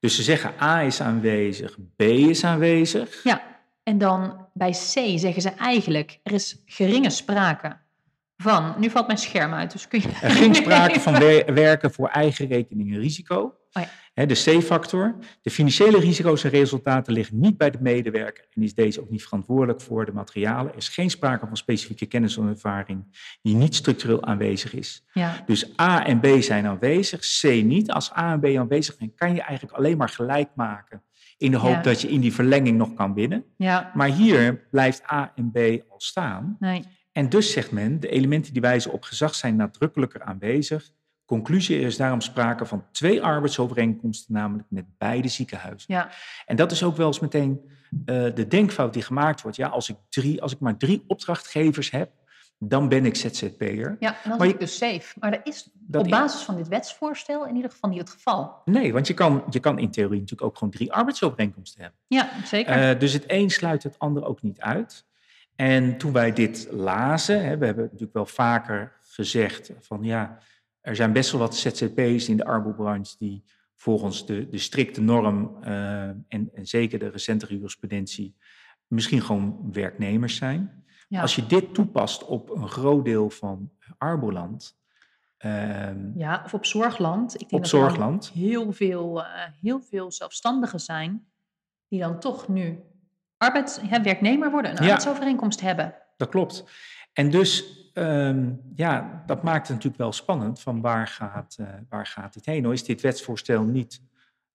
Dus 0.00 0.16
ze 0.16 0.22
zeggen 0.22 0.52
A 0.60 0.80
is 0.80 1.00
aanwezig, 1.00 1.78
B 1.96 2.02
is 2.02 2.44
aanwezig. 2.44 3.22
Ja, 3.22 3.42
en 3.82 3.98
dan 3.98 4.46
bij 4.52 4.70
C 4.70 5.18
zeggen 5.18 5.42
ze 5.42 5.50
eigenlijk, 5.50 6.20
er 6.22 6.32
is 6.32 6.62
geringe 6.66 7.10
sprake 7.10 7.76
van, 8.36 8.74
nu 8.78 8.90
valt 8.90 9.06
mijn 9.06 9.18
scherm 9.18 9.52
uit, 9.52 9.72
dus 9.72 9.88
kun 9.88 10.00
je... 10.00 10.08
Er 10.22 10.30
geen 10.30 10.54
sprake 10.54 11.00
van 11.00 11.18
wer- 11.24 11.54
werken 11.54 11.92
voor 11.92 12.08
eigen 12.08 12.46
rekening 12.46 12.92
en 12.92 12.98
risico. 13.00 13.54
Oh 13.72 13.82
ja. 14.14 14.26
De 14.26 14.34
C-factor. 14.58 15.16
De 15.42 15.50
financiële 15.50 15.98
risico's 15.98 16.44
en 16.44 16.50
resultaten 16.50 17.12
liggen 17.12 17.40
niet 17.40 17.56
bij 17.58 17.70
de 17.70 17.78
medewerker 17.80 18.46
en 18.50 18.62
is 18.62 18.74
deze 18.74 19.00
ook 19.00 19.10
niet 19.10 19.22
verantwoordelijk 19.24 19.80
voor 19.80 20.04
de 20.06 20.12
materialen. 20.12 20.70
Er 20.72 20.76
is 20.78 20.88
geen 20.88 21.10
sprake 21.10 21.46
van 21.46 21.56
specifieke 21.56 22.06
kennis 22.06 22.36
of 22.36 22.46
ervaring 22.46 23.04
die 23.42 23.54
niet 23.54 23.74
structureel 23.74 24.24
aanwezig 24.24 24.74
is. 24.74 25.04
Ja, 25.12 25.42
Dus 25.46 25.80
A 25.80 26.06
en 26.06 26.20
B 26.20 26.26
zijn 26.42 26.66
aanwezig, 26.66 27.20
C 27.40 27.42
niet. 27.64 27.90
Als 27.90 28.12
A 28.16 28.32
en 28.32 28.40
B 28.40 28.44
aanwezig 28.58 28.94
zijn, 28.98 29.14
kan 29.14 29.34
je 29.34 29.42
eigenlijk 29.42 29.76
alleen 29.78 29.96
maar 29.96 30.08
gelijk 30.08 30.48
maken 30.54 31.02
in 31.38 31.50
de 31.50 31.56
hoop 31.56 31.72
Ja. 31.74 31.82
dat 31.82 32.00
je 32.00 32.08
in 32.08 32.20
die 32.20 32.34
verlenging 32.34 32.76
nog 32.78 32.94
kan 32.94 33.14
winnen. 33.14 33.44
ja, 33.56 33.90
Maar 33.94 34.08
hier 34.08 34.66
blijft 34.70 35.02
A 35.12 35.32
en 35.34 35.50
B 35.50 35.56
al 35.88 36.00
staan. 36.00 36.56
nee. 36.58 36.84
En 37.14 37.28
dus 37.28 37.52
zegt 37.52 37.70
men, 37.70 38.00
de 38.00 38.08
elementen 38.08 38.52
die 38.52 38.62
wijzen 38.62 38.92
op 38.92 39.02
gezag 39.02 39.34
zijn 39.34 39.56
nadrukkelijker 39.56 40.22
aanwezig. 40.22 40.90
Conclusie 41.24 41.78
er 41.80 41.86
is 41.86 41.96
daarom 41.96 42.20
sprake 42.20 42.66
van 42.66 42.84
twee 42.92 43.22
arbeidsovereenkomsten, 43.22 44.34
namelijk 44.34 44.66
met 44.70 44.84
beide 44.98 45.28
ziekenhuizen. 45.28 45.94
Ja, 45.94 46.10
En 46.46 46.56
dat 46.56 46.72
is 46.72 46.82
ook 46.82 46.96
wel 46.96 47.06
eens 47.06 47.20
meteen 47.20 47.60
eh, 48.04 48.24
de 48.34 48.46
denkfout 48.48 48.92
die 48.92 49.02
gemaakt 49.02 49.42
wordt. 49.42 49.56
Ja, 49.56 49.68
als 49.68 49.88
ik, 49.88 49.96
drie, 50.08 50.42
als 50.42 50.52
ik 50.52 50.58
maar 50.60 50.76
drie 50.76 51.04
opdrachtgevers 51.06 51.90
heb, 51.90 52.10
dan 52.58 52.88
ben 52.88 53.04
ik 53.06 53.16
ZZP'er. 53.16 53.96
ja 54.00 54.16
dan 54.28 54.46
je- 54.46 54.52
ik 54.52 54.60
dus 54.60 54.76
safe. 54.76 55.18
Maar 55.20 55.30
dat 55.30 55.40
is 55.44 55.68
Dat 55.74 56.02
op 56.04 56.10
basis 56.10 56.40
van 56.42 56.56
dit 56.56 56.68
wetsvoorstel 56.68 57.46
in 57.46 57.56
ieder 57.56 57.70
geval 57.70 57.90
niet 57.90 57.98
het 57.98 58.10
geval. 58.10 58.60
Nee, 58.64 58.92
want 58.92 59.06
je 59.06 59.14
kan, 59.14 59.44
je 59.50 59.60
kan 59.60 59.78
in 59.78 59.90
theorie 59.90 60.20
natuurlijk 60.20 60.48
ook 60.48 60.58
gewoon 60.58 60.72
drie 60.72 60.92
arbeidsovereenkomsten 60.92 61.82
hebben. 61.82 62.00
Ja, 62.06 62.28
zeker. 62.44 62.90
Eh, 62.90 62.98
dus 62.98 63.12
het 63.12 63.24
een 63.26 63.50
sluit 63.50 63.82
het 63.82 63.98
ander 63.98 64.24
ook 64.24 64.42
niet 64.42 64.60
uit. 64.60 65.04
En 65.56 65.98
toen 65.98 66.12
wij 66.12 66.32
dit 66.32 66.68
lazen, 66.70 67.44
hè, 67.44 67.58
we 67.58 67.64
hebben 67.66 67.84
natuurlijk 67.84 68.12
wel 68.12 68.26
vaker 68.26 68.92
gezegd 69.00 69.72
van 69.80 70.02
ja, 70.02 70.38
er 70.80 70.96
zijn 70.96 71.12
best 71.12 71.30
wel 71.30 71.40
wat 71.40 71.56
ZZP's 71.56 72.28
in 72.28 72.36
de 72.36 72.44
arbobranche 72.44 73.16
die 73.18 73.44
volgens 73.76 74.26
de, 74.26 74.48
de 74.48 74.58
strikte 74.58 75.00
norm 75.00 75.56
eh, 75.62 76.02
en, 76.08 76.24
en 76.28 76.66
zeker 76.66 76.98
de 76.98 77.08
recente 77.08 77.46
jurisprudentie 77.48 78.36
misschien 78.86 79.22
gewoon 79.22 79.72
werknemers 79.72 80.36
zijn. 80.36 80.84
ja. 81.08 81.20
Als 81.20 81.34
je 81.36 81.46
dit 81.46 81.74
toepast 81.74 82.24
op 82.24 82.50
een 82.50 82.68
groot 82.68 83.04
deel 83.04 83.30
van 83.30 83.70
Arboland, 83.98 84.76
ehm, 85.36 86.10
Ja, 86.18 86.42
of 86.44 86.54
op 86.54 86.64
zorgland. 86.64 87.34
Ik 87.34 87.38
denk 87.38 87.52
Op 87.52 87.62
dat 87.62 87.72
er 87.72 87.78
zorgland. 87.78 88.30
heel 88.30 88.72
veel, 88.72 89.24
eh, 89.24 89.28
heel 89.60 89.80
veel 89.80 90.12
zelfstandigen 90.12 90.80
zijn 90.80 91.26
die 91.88 92.00
dan 92.00 92.20
toch 92.20 92.48
nu 92.48 92.78
arbeids, 93.44 93.80
werknemer 94.02 94.50
worden, 94.50 94.70
een 94.70 94.78
arbeidsovereenkomst 94.78 95.60
hebben. 95.60 95.94
Dat 96.16 96.28
klopt. 96.28 96.64
En 97.12 97.30
dus, 97.30 97.64
ehm, 97.92 98.50
ja, 98.74 99.22
dat 99.26 99.42
maakt 99.42 99.68
het 99.68 99.76
natuurlijk 99.76 100.02
wel 100.02 100.12
spannend 100.12 100.60
van 100.60 100.80
waar 100.80 101.06
gaat, 101.06 101.56
eh, 101.58 101.66
waar 101.88 102.06
gaat 102.06 102.34
dit 102.34 102.46
heen? 102.46 102.62
Nou 102.62 102.74
is 102.74 102.84
dit 102.84 103.00
wetsvoorstel 103.00 103.62
niet 103.62 104.00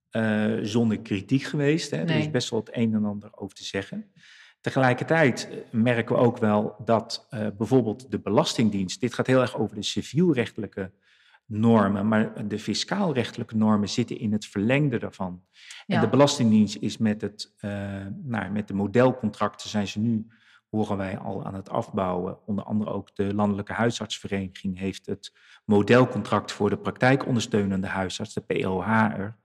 eh, 0.10 0.54
zonder 0.62 1.00
kritiek 1.00 1.44
geweest. 1.44 1.92
Hè? 1.92 1.98
Er 1.98 2.10
is 2.10 2.32
best 2.32 2.50
wel 2.50 2.60
het 2.60 2.70
een 2.72 2.94
en 2.94 3.06
ander 3.06 3.30
over 3.32 3.56
te 3.56 3.64
zeggen. 3.64 4.12
Tegelijkertijd 4.62 5.50
eh, 5.50 5.58
merken 5.72 6.16
we 6.16 6.22
ook 6.22 6.38
wel 6.38 6.76
dat 6.86 7.28
bijvoorbeeld 7.58 8.12
de 8.12 8.20
Belastingdienst, 8.20 9.00
dit 9.00 9.14
gaat 9.14 9.28
heel 9.28 9.42
erg 9.42 9.58
over 9.58 9.76
de 9.76 9.84
civielrechtelijke 9.84 10.92
normen, 11.50 12.08
maar 12.08 12.48
de 12.48 12.60
fiscaalrechtelijke 12.60 13.56
normen 13.56 13.90
zitten 13.90 14.20
in 14.20 14.32
het 14.32 14.46
verlengde 14.46 15.00
daarvan. 15.00 15.44
En 15.88 16.02
de 16.02 16.10
Belastingdienst 16.10 16.76
is 16.76 16.98
met, 16.98 17.22
het, 17.22 17.54
eh, 17.58 17.72
nou, 18.24 18.50
met 18.52 18.68
de 18.68 18.74
modelcontracten 18.74 19.70
zijn 19.70 19.88
ze 19.88 20.00
nu, 20.00 20.28
horen 20.70 20.98
wij, 20.98 21.18
al 21.18 21.46
aan 21.46 21.54
het 21.54 21.70
afbouwen. 21.70 22.48
Onder 22.48 22.66
andere 22.66 22.92
ook 22.92 23.16
de 23.16 23.34
Landelijke 23.34 23.74
Huisartsvereniging 23.74 24.80
heeft 24.80 25.06
het 25.06 25.34
modelcontract 25.66 26.52
voor 26.52 26.70
de 26.70 26.78
praktijkondersteunende 26.78 27.88
huisarts, 27.88 28.34
de 28.34 28.42
POHR, 28.42 29.38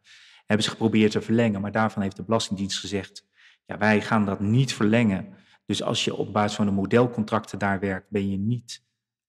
hebben 0.47 0.65
ze 0.65 0.71
geprobeerd 0.71 1.13
te 1.13 1.21
verlengen. 1.21 1.61
Maar 1.61 1.73
daarvan 1.73 2.03
heeft 2.03 2.17
de 2.17 2.25
Belastingdienst 2.25 2.79
gezegd, 2.79 3.27
ja, 3.67 3.79
wij 3.79 4.01
gaan 4.01 4.25
dat 4.25 4.41
niet 4.41 4.75
verlengen. 4.75 5.35
Dus 5.67 5.83
als 5.83 6.05
je 6.05 6.15
op 6.15 6.33
basis 6.33 6.57
van 6.57 6.67
de 6.67 6.73
modelcontracten 6.73 7.59
daar 7.59 7.81
werkt, 7.81 8.11
ben 8.11 8.31
je 8.31 8.39
niet, 8.39 8.85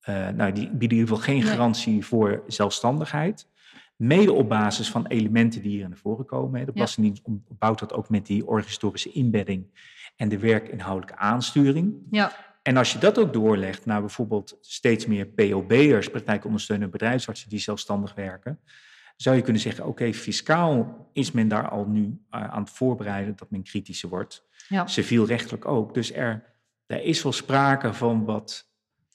eh, 0.06 0.30
nou, 0.30 0.52
die 0.52 0.70
bieden 0.70 0.98
in 0.98 1.04
ieder 1.04 1.08
geval 1.08 1.24
geen 1.34 1.44
Nee. 1.44 1.52
garantie 1.52 2.06
voor 2.06 2.44
zelfstandigheid. 2.48 3.48
Mede 3.96 4.32
op 4.32 4.50
basis 4.50 4.90
van 4.92 5.08
elementen 5.08 5.62
die 5.62 5.72
hier 5.72 5.88
naar 5.90 5.98
voren 5.98 6.26
komen. 6.26 6.60
hè. 6.60 6.66
De 6.66 6.72
Belastingdienst 6.72 7.22
bouwt 7.60 7.80
dat 7.80 7.94
ook 7.94 8.10
met 8.10 8.26
die 8.26 8.48
organisatorische 8.48 9.12
inbedding 9.12 9.66
en 10.16 10.30
de 10.30 10.40
werkinhoudelijke 10.40 11.18
aansturing. 11.22 11.94
Ja, 12.12 12.32
En 12.62 12.78
als 12.78 12.94
je 12.94 13.00
dat 13.00 13.18
ook 13.20 13.34
doorlegt 13.34 13.86
naar 13.86 14.00
bijvoorbeeld 14.00 14.58
steeds 14.62 15.06
meer 15.06 15.26
POB'ers, 15.26 16.10
praktijkondersteunende 16.10 16.92
bedrijfsartsen 16.92 17.50
die 17.50 17.60
zelfstandig 17.60 18.14
werken, 18.16 18.60
zou 19.16 19.36
je 19.36 19.42
kunnen 19.42 19.62
zeggen, 19.62 19.86
oké, 19.86 20.14
fiscaal 20.14 21.08
is 21.14 21.32
men 21.32 21.48
daar 21.48 21.70
al 21.70 21.86
nu 21.86 22.20
eh, 22.30 22.44
aan 22.50 22.62
het 22.62 22.70
voorbereiden 22.72 23.36
dat 23.36 23.50
men 23.52 23.64
kritischer 23.64 24.10
wordt. 24.10 24.48
ja. 24.68 24.88
Civielrechtelijk 24.88 25.66
ook. 25.68 25.94
Dus 25.94 26.14
er, 26.14 26.44
er 26.86 27.02
is 27.04 27.24
wel 27.24 27.32
sprake 27.32 27.94
van 27.94 28.26
wat, 28.26 28.74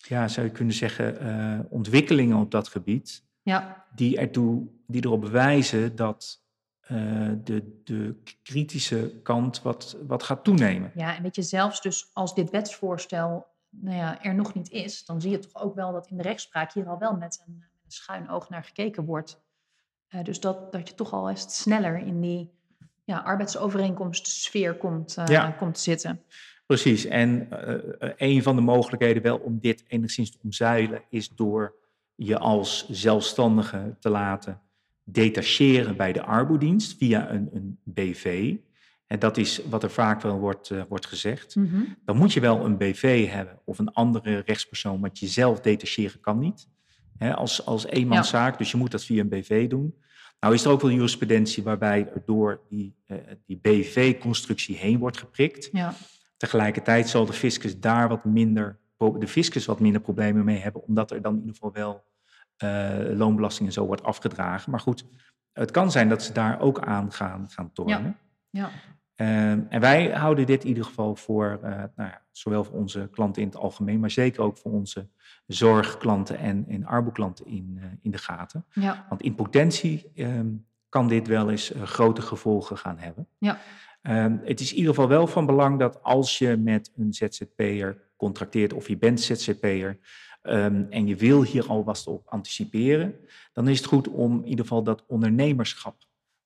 ja, 0.09 0.29
zou 0.29 0.47
je 0.47 0.53
kunnen 0.53 0.75
zeggen, 0.75 1.21
eh, 1.21 1.59
ontwikkelingen 1.69 2.37
op 2.37 2.51
dat 2.51 2.69
gebied 2.69 3.25
ja. 3.43 3.85
die, 3.95 4.19
ertoe, 4.19 4.67
die 4.87 5.05
erop 5.05 5.25
wijzen 5.25 5.97
dat 5.97 6.43
eh, 6.81 6.97
de, 7.45 7.81
de 7.85 8.23
kritische 8.43 9.21
kant 9.23 9.63
wat, 9.63 9.97
wat 10.07 10.23
gaat 10.23 10.45
toenemen. 10.45 10.93
Ja, 10.95 11.17
en 11.17 11.23
weet 11.23 11.37
je, 11.37 11.43
zelfs 11.43 11.83
dus 11.83 12.11
als 12.13 12.35
dit 12.35 12.51
wetsvoorstel 12.51 13.47
nou 13.69 13.97
ja, 13.97 14.23
er 14.23 14.35
nog 14.35 14.55
niet 14.55 14.71
is, 14.71 15.05
dan 15.05 15.21
zie 15.21 15.31
je 15.31 15.39
toch 15.39 15.63
ook 15.63 15.75
wel 15.75 15.93
dat 15.93 16.07
in 16.07 16.17
de 16.17 16.23
rechtspraak 16.23 16.73
hier 16.73 16.89
al 16.89 16.99
wel 16.99 17.17
met 17.17 17.43
een, 17.47 17.65
een 17.85 17.91
schuin 17.91 18.31
oog 18.31 18.49
naar 18.49 18.65
gekeken 18.65 19.05
wordt. 19.05 19.43
Eh, 20.09 20.23
dus 20.23 20.41
dat, 20.41 20.73
dat 20.73 20.89
je 20.89 20.95
toch 20.95 21.13
al 21.13 21.29
eens 21.29 21.61
sneller 21.61 21.97
in 21.97 22.21
die 22.21 22.51
ja, 23.05 23.19
arbeidsovereenkomstsfeer 23.19 24.75
komt, 24.75 25.17
Ja. 25.25 25.51
komt 25.51 25.75
te 25.75 25.81
zitten. 25.81 26.23
Precies. 26.71 27.05
En 27.05 27.51
eh, 27.51 27.75
eh, 27.75 28.11
een 28.17 28.43
van 28.43 28.57
de 28.57 28.63
mogelijkheden 28.63 29.23
wel 29.23 29.37
om 29.37 29.59
dit 29.61 29.85
enigszins 29.87 30.31
te 30.31 30.39
omzeilen 30.43 31.03
is 31.09 31.29
door 31.29 31.75
je 32.15 32.39
als 32.39 32.89
zelfstandige 32.91 33.97
te 34.01 34.09
laten 34.09 34.61
detacheren 35.05 35.97
bij 35.97 36.13
de 36.13 36.23
arbodienst 36.23 36.97
via 36.97 37.31
een, 37.31 37.49
een 37.53 37.79
BV. 37.85 38.55
En 39.07 39.19
dat 39.19 39.37
is 39.37 39.61
wat 39.69 39.83
er 39.83 39.91
vaak 39.91 40.21
wel 40.21 40.39
wordt, 40.39 40.71
eh, 40.71 40.83
wordt 40.89 41.07
gezegd. 41.07 41.57
Mhm. 41.57 41.83
Dan 42.05 42.17
moet 42.17 42.33
je 42.33 42.41
wel 42.41 42.65
een 42.65 42.77
BV 42.77 43.29
hebben 43.29 43.59
of 43.65 43.79
een 43.79 43.93
andere 43.93 44.43
rechtspersoon, 44.47 45.01
want 45.01 45.19
jezelf 45.19 45.61
detacheren 45.61 46.21
kan 46.21 46.39
niet. 46.39 46.69
Hè, 47.19 47.35
als, 47.35 47.67
als 47.67 47.87
eenmanszaak, 47.87 48.59
dus 48.59 48.71
je 48.71 48.77
moet 48.77 48.91
dat 48.91 49.05
via 49.05 49.21
een 49.21 49.29
BV 49.29 49.69
doen. 49.69 49.95
Nou 50.41 50.55
is 50.55 50.65
er 50.65 50.71
ook 50.71 50.81
wel 50.81 50.91
jurisprudentie 50.91 51.63
waarbij 51.63 52.11
er 52.15 52.23
door 52.27 52.61
die, 52.69 52.95
die 53.47 53.59
BV-constructie 53.63 54.77
heen 54.77 54.99
wordt 54.99 55.19
geprikt. 55.19 55.69
Ja, 55.73 55.95
Tegelijkertijd 56.41 57.09
zal 57.09 57.27
de 57.27 57.33
fiscus 57.33 57.81
daar 57.81 58.09
wat 58.09 58.25
minder, 58.25 58.79
de 58.97 59.29
fiscus 59.29 59.67
wat 59.67 59.81
minder 59.81 60.01
problemen 60.01 60.45
mee 60.45 60.59
hebben, 60.59 60.83
omdat 60.83 61.11
er 61.11 61.23
dan 61.23 61.33
in 61.35 61.41
ieder 61.41 61.55
geval 61.55 61.73
wel 61.73 62.05
eh, 62.57 63.17
loonbelasting 63.17 63.69
en 63.69 63.75
zo 63.75 63.87
wordt 63.87 64.03
afgedragen. 64.03 64.71
Maar 64.71 64.81
goed, 64.81 65.05
het 65.53 65.71
kan 65.71 65.91
zijn 65.91 66.09
dat 66.09 66.23
ze 66.23 66.33
daar 66.33 66.61
ook 66.61 66.81
aan 66.81 67.13
gaan, 67.13 67.51
gaan 67.51 67.73
tornen. 67.73 68.17
ja, 68.51 68.71
Ehm, 69.21 69.61
en 69.69 69.81
wij 69.81 70.11
houden 70.11 70.47
dit 70.47 70.63
in 70.63 70.69
ieder 70.69 70.85
geval 70.85 71.17
voor, 71.17 71.59
eh, 71.63 71.71
nou 71.71 72.11
ja, 72.11 72.23
zowel 72.31 72.65
voor 72.65 72.79
onze 72.79 73.09
klanten 73.13 73.43
in 73.43 73.49
het 73.49 73.57
algemeen, 73.57 74.01
maar 74.01 74.11
zeker 74.11 74.43
ook 74.43 74.57
voor 74.57 74.73
onze 74.73 75.09
zorgklanten 75.47 76.39
en, 76.39 76.65
en 76.69 76.85
arboklanten 76.87 77.47
in, 77.47 77.79
eh, 77.81 77.89
in 78.03 78.11
de 78.11 78.19
gaten. 78.19 78.65
ja, 78.71 79.07
Want 79.09 79.23
in 79.23 79.35
potentie 79.35 80.11
ehm, 80.15 80.49
kan 80.89 81.09
dit 81.09 81.27
wel 81.27 81.51
eens 81.51 81.73
eh, 81.73 81.83
grote 81.83 82.23
gevolgen 82.23 82.79
gaan 82.79 82.99
hebben. 82.99 83.27
ja, 83.39 83.59
Ehm, 84.03 84.37
het 84.45 84.61
is 84.61 84.71
in 84.71 84.77
ieder 84.77 84.95
geval 84.95 85.09
wel 85.09 85.27
van 85.27 85.47
belang 85.47 85.79
dat 85.79 86.03
als 86.03 86.39
je 86.39 86.57
met 86.57 86.93
een 86.97 87.13
ZZP'er 87.13 87.97
contracteert 88.17 88.73
of 88.73 88.89
je 88.89 88.97
bent 88.97 89.21
ZZP'er 89.21 89.99
ehm, 90.43 90.85
en 90.91 91.07
je 91.07 91.17
wil 91.17 91.43
hier 91.43 91.67
alvast 91.67 92.07
op 92.07 92.29
anticiperen, 92.29 93.15
dan 93.53 93.69
is 93.69 93.79
het 93.79 93.87
goed 93.87 94.09
om 94.09 94.39
in 94.39 94.49
ieder 94.49 94.65
geval 94.65 94.83
dat 94.83 95.05
ondernemerschap 95.07 95.97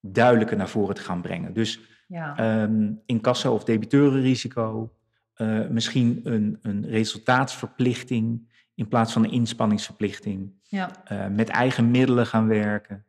duidelijker 0.00 0.56
naar 0.56 0.68
voren 0.68 0.94
te 0.94 1.00
gaan 1.00 1.20
brengen. 1.20 1.52
Dus 1.52 1.80
ja. 2.08 2.36
ehm 2.36 2.92
incasso 3.06 3.54
of 3.54 3.64
debiteurenrisico, 3.64 4.92
eh, 5.34 5.68
misschien 5.68 6.20
een, 6.24 6.58
een 6.62 6.86
resultaatsverplichting 6.86 8.52
in 8.74 8.88
plaats 8.88 9.12
van 9.12 9.24
een 9.24 9.30
inspanningsverplichting, 9.30 10.52
ja. 10.62 11.04
eh, 11.04 11.26
met 11.26 11.48
eigen 11.48 11.90
middelen 11.90 12.26
gaan 12.26 12.46
werken. 12.46 13.04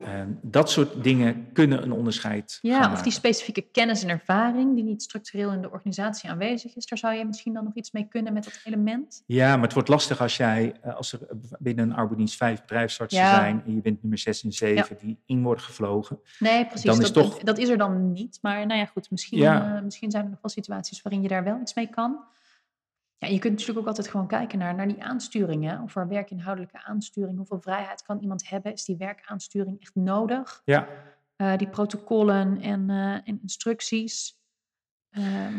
Ehm, 0.00 0.28
dat 0.42 0.70
soort 0.70 1.04
dingen 1.04 1.52
kunnen 1.52 1.82
een 1.82 1.92
onderscheid 1.92 2.58
gaan 2.62 2.70
Ja, 2.70 2.92
of 2.92 3.02
die 3.02 3.12
specifieke 3.12 3.60
kennis 3.72 4.02
en 4.02 4.08
ervaring 4.08 4.74
die 4.74 4.84
niet 4.84 5.02
structureel 5.02 5.52
in 5.52 5.60
de 5.62 5.70
organisatie 5.70 6.30
aanwezig 6.30 6.76
is, 6.76 6.86
daar 6.86 6.98
zou 6.98 7.14
je 7.14 7.24
misschien 7.24 7.52
dan 7.52 7.64
nog 7.64 7.74
iets 7.74 7.90
mee 7.90 8.06
kunnen 8.08 8.32
met 8.32 8.44
dat 8.44 8.60
element. 8.64 9.22
Ja, 9.26 9.54
maar 9.54 9.64
het 9.64 9.72
wordt 9.72 9.88
lastig 9.88 10.20
als 10.20 10.36
jij, 10.36 10.74
eh, 10.82 10.96
als 10.96 11.12
er 11.12 11.20
binnen 11.58 11.90
een 11.90 11.94
arbodienst 11.96 12.36
vijf 12.36 12.60
bedrijfsartsen 12.60 13.20
Ja. 13.22 13.34
zijn 13.34 13.62
en 13.66 13.74
je 13.74 13.80
bent 13.80 14.00
nummer 14.02 14.18
zes 14.18 14.42
en 14.44 14.52
zeven 14.52 14.96
die 15.00 15.18
in 15.26 15.42
worden 15.42 15.64
gevlogen. 15.64 16.18
Nee, 16.38 16.66
precies. 16.66 16.84
Dan 16.84 17.00
is 17.00 17.12
dat, 17.12 17.24
toch- 17.24 17.38
dat 17.38 17.58
is 17.58 17.68
er 17.68 17.78
dan 17.78 18.12
niet. 18.12 18.38
Maar 18.42 18.66
nou 18.66 18.78
ja, 18.80 18.86
goed, 18.86 19.10
misschien, 19.10 19.38
Ja. 19.38 19.76
eh, 19.76 19.82
misschien 19.82 20.10
zijn 20.10 20.24
er 20.24 20.30
nog 20.30 20.40
wel 20.42 20.50
situaties 20.50 21.02
waarin 21.02 21.22
je 21.22 21.28
daar 21.28 21.44
wel 21.44 21.60
iets 21.60 21.74
mee 21.74 21.86
kan. 21.88 22.18
Ja, 23.20 23.28
je 23.28 23.38
kunt 23.38 23.52
natuurlijk 23.52 23.78
ook 23.78 23.86
altijd 23.86 24.08
gewoon 24.08 24.26
kijken 24.26 24.58
naar, 24.58 24.74
naar 24.74 24.88
die 24.88 25.02
aansturingen. 25.02 25.82
Of 25.82 25.96
er 25.96 26.08
werkinhoudelijke 26.08 26.84
aansturing, 26.84 27.36
hoeveel 27.36 27.60
vrijheid 27.60 28.02
kan 28.02 28.18
iemand 28.18 28.48
hebben? 28.48 28.72
Is 28.72 28.84
die 28.84 28.96
werkaansturing 28.96 29.80
echt 29.80 29.94
nodig? 29.94 30.62
Ja, 30.64 30.88
eh, 31.36 31.56
die 31.56 31.68
protocollen 31.68 32.60
en, 32.60 32.90
eh, 32.90 33.12
en 33.12 33.38
instructies. 33.42 34.38
Ehm, 35.10 35.54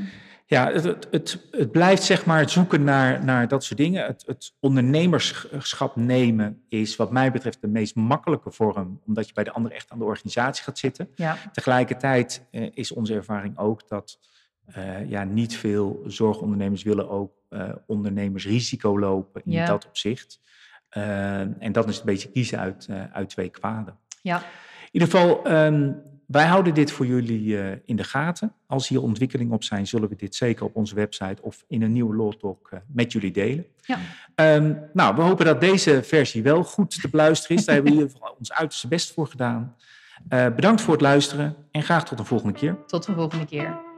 Ja, 0.45 0.71
het, 0.71 1.08
het, 1.12 1.47
het, 1.52 1.71
blijft 1.71 2.04
zeg 2.04 2.26
maar 2.26 2.39
het 2.39 2.52
zoeken 2.52 2.84
naar, 2.84 3.24
naar 3.24 3.47
dat 3.47 3.63
soort 3.63 3.80
dingen. 3.80 4.06
Het, 4.06 4.24
het 4.26 4.54
ondernemerschap 4.60 5.95
nemen 5.95 6.63
is 6.69 6.95
wat 6.95 7.12
mij 7.12 7.32
betreft 7.32 7.62
de 7.62 7.67
meest 7.67 7.95
makkelijke 7.95 8.52
vorm, 8.52 9.02
omdat 9.06 9.28
je 9.28 9.34
bij 9.34 9.43
de 9.43 9.52
ander 9.52 9.71
echt 9.71 9.91
aan 9.91 10.00
de 10.00 10.06
organisatie 10.06 10.63
gaat 10.63 10.78
zitten. 10.78 11.10
ja, 11.15 11.38
Tegelijkertijd 11.52 12.47
eh, 12.52 12.69
is 12.74 12.91
onze 12.91 13.13
ervaring 13.13 13.58
ook 13.58 13.88
dat 13.88 14.19
eh, 14.73 15.10
ja, 15.10 15.23
niet 15.23 15.57
veel 15.57 16.03
zorgondernemers 16.07 16.84
willen 16.84 17.10
ook 17.10 17.31
eh, 17.49 17.69
ondernemersrisico 17.88 18.99
lopen 18.99 19.41
in 19.45 19.51
Ja. 19.51 19.65
dat 19.65 19.88
opzicht. 19.88 20.41
Eh, 20.89 21.39
en 21.39 21.71
dat 21.71 21.89
is 21.89 21.99
een 21.99 22.05
beetje 22.05 22.29
kiezen 22.31 22.60
uit, 22.60 22.88
uit 23.12 23.29
twee 23.29 23.49
kwaden. 23.49 23.97
ja, 24.21 24.38
In 24.38 24.99
ieder 24.99 25.10
geval, 25.10 25.43
ehm, 25.45 25.91
wij 26.27 26.45
houden 26.45 26.73
dit 26.73 26.91
voor 26.91 27.05
jullie 27.05 27.57
in 27.86 27.95
de 27.95 28.03
gaten. 28.03 28.53
Als 28.67 28.88
hier 28.88 29.01
ontwikkelingen 29.01 29.53
op 29.53 29.63
zijn, 29.63 29.88
zullen 29.88 30.10
we 30.10 30.15
dit 30.15 30.36
zeker 30.36 30.65
op 30.65 30.75
onze 30.75 30.95
website 30.95 31.41
of 31.41 31.63
in 31.67 31.81
een 31.81 31.91
nieuwe 31.91 32.15
Law 32.15 32.34
Talk 32.34 32.69
met 32.88 33.12
jullie 33.12 33.31
delen. 33.31 33.65
ja. 33.81 33.97
Ehm, 34.36 34.73
nou, 34.93 35.15
we 35.15 35.21
hopen 35.21 35.45
dat 35.45 35.62
deze 35.62 36.03
versie 36.03 36.43
wel 36.43 36.63
goed 36.63 37.01
te 37.01 37.10
beluisteren 37.10 37.57
is. 37.57 37.65
Daar 37.65 37.75
hebben 37.75 37.93
we 37.93 37.97
in 37.99 38.03
ieder 38.05 38.19
geval 38.19 38.36
ons 38.39 38.53
uiterste 38.53 38.88
best 38.88 39.13
voor 39.13 39.27
gedaan. 39.27 39.75
Bedankt 40.29 40.81
voor 40.81 40.93
het 40.93 41.01
luisteren 41.01 41.55
en 41.71 41.84
graag 41.84 42.05
tot 42.05 42.19
een 42.19 42.25
volgende 42.25 42.53
keer. 42.53 42.77
Tot 42.86 43.05
de 43.05 43.13
volgende 43.13 43.45
keer. 43.45 43.89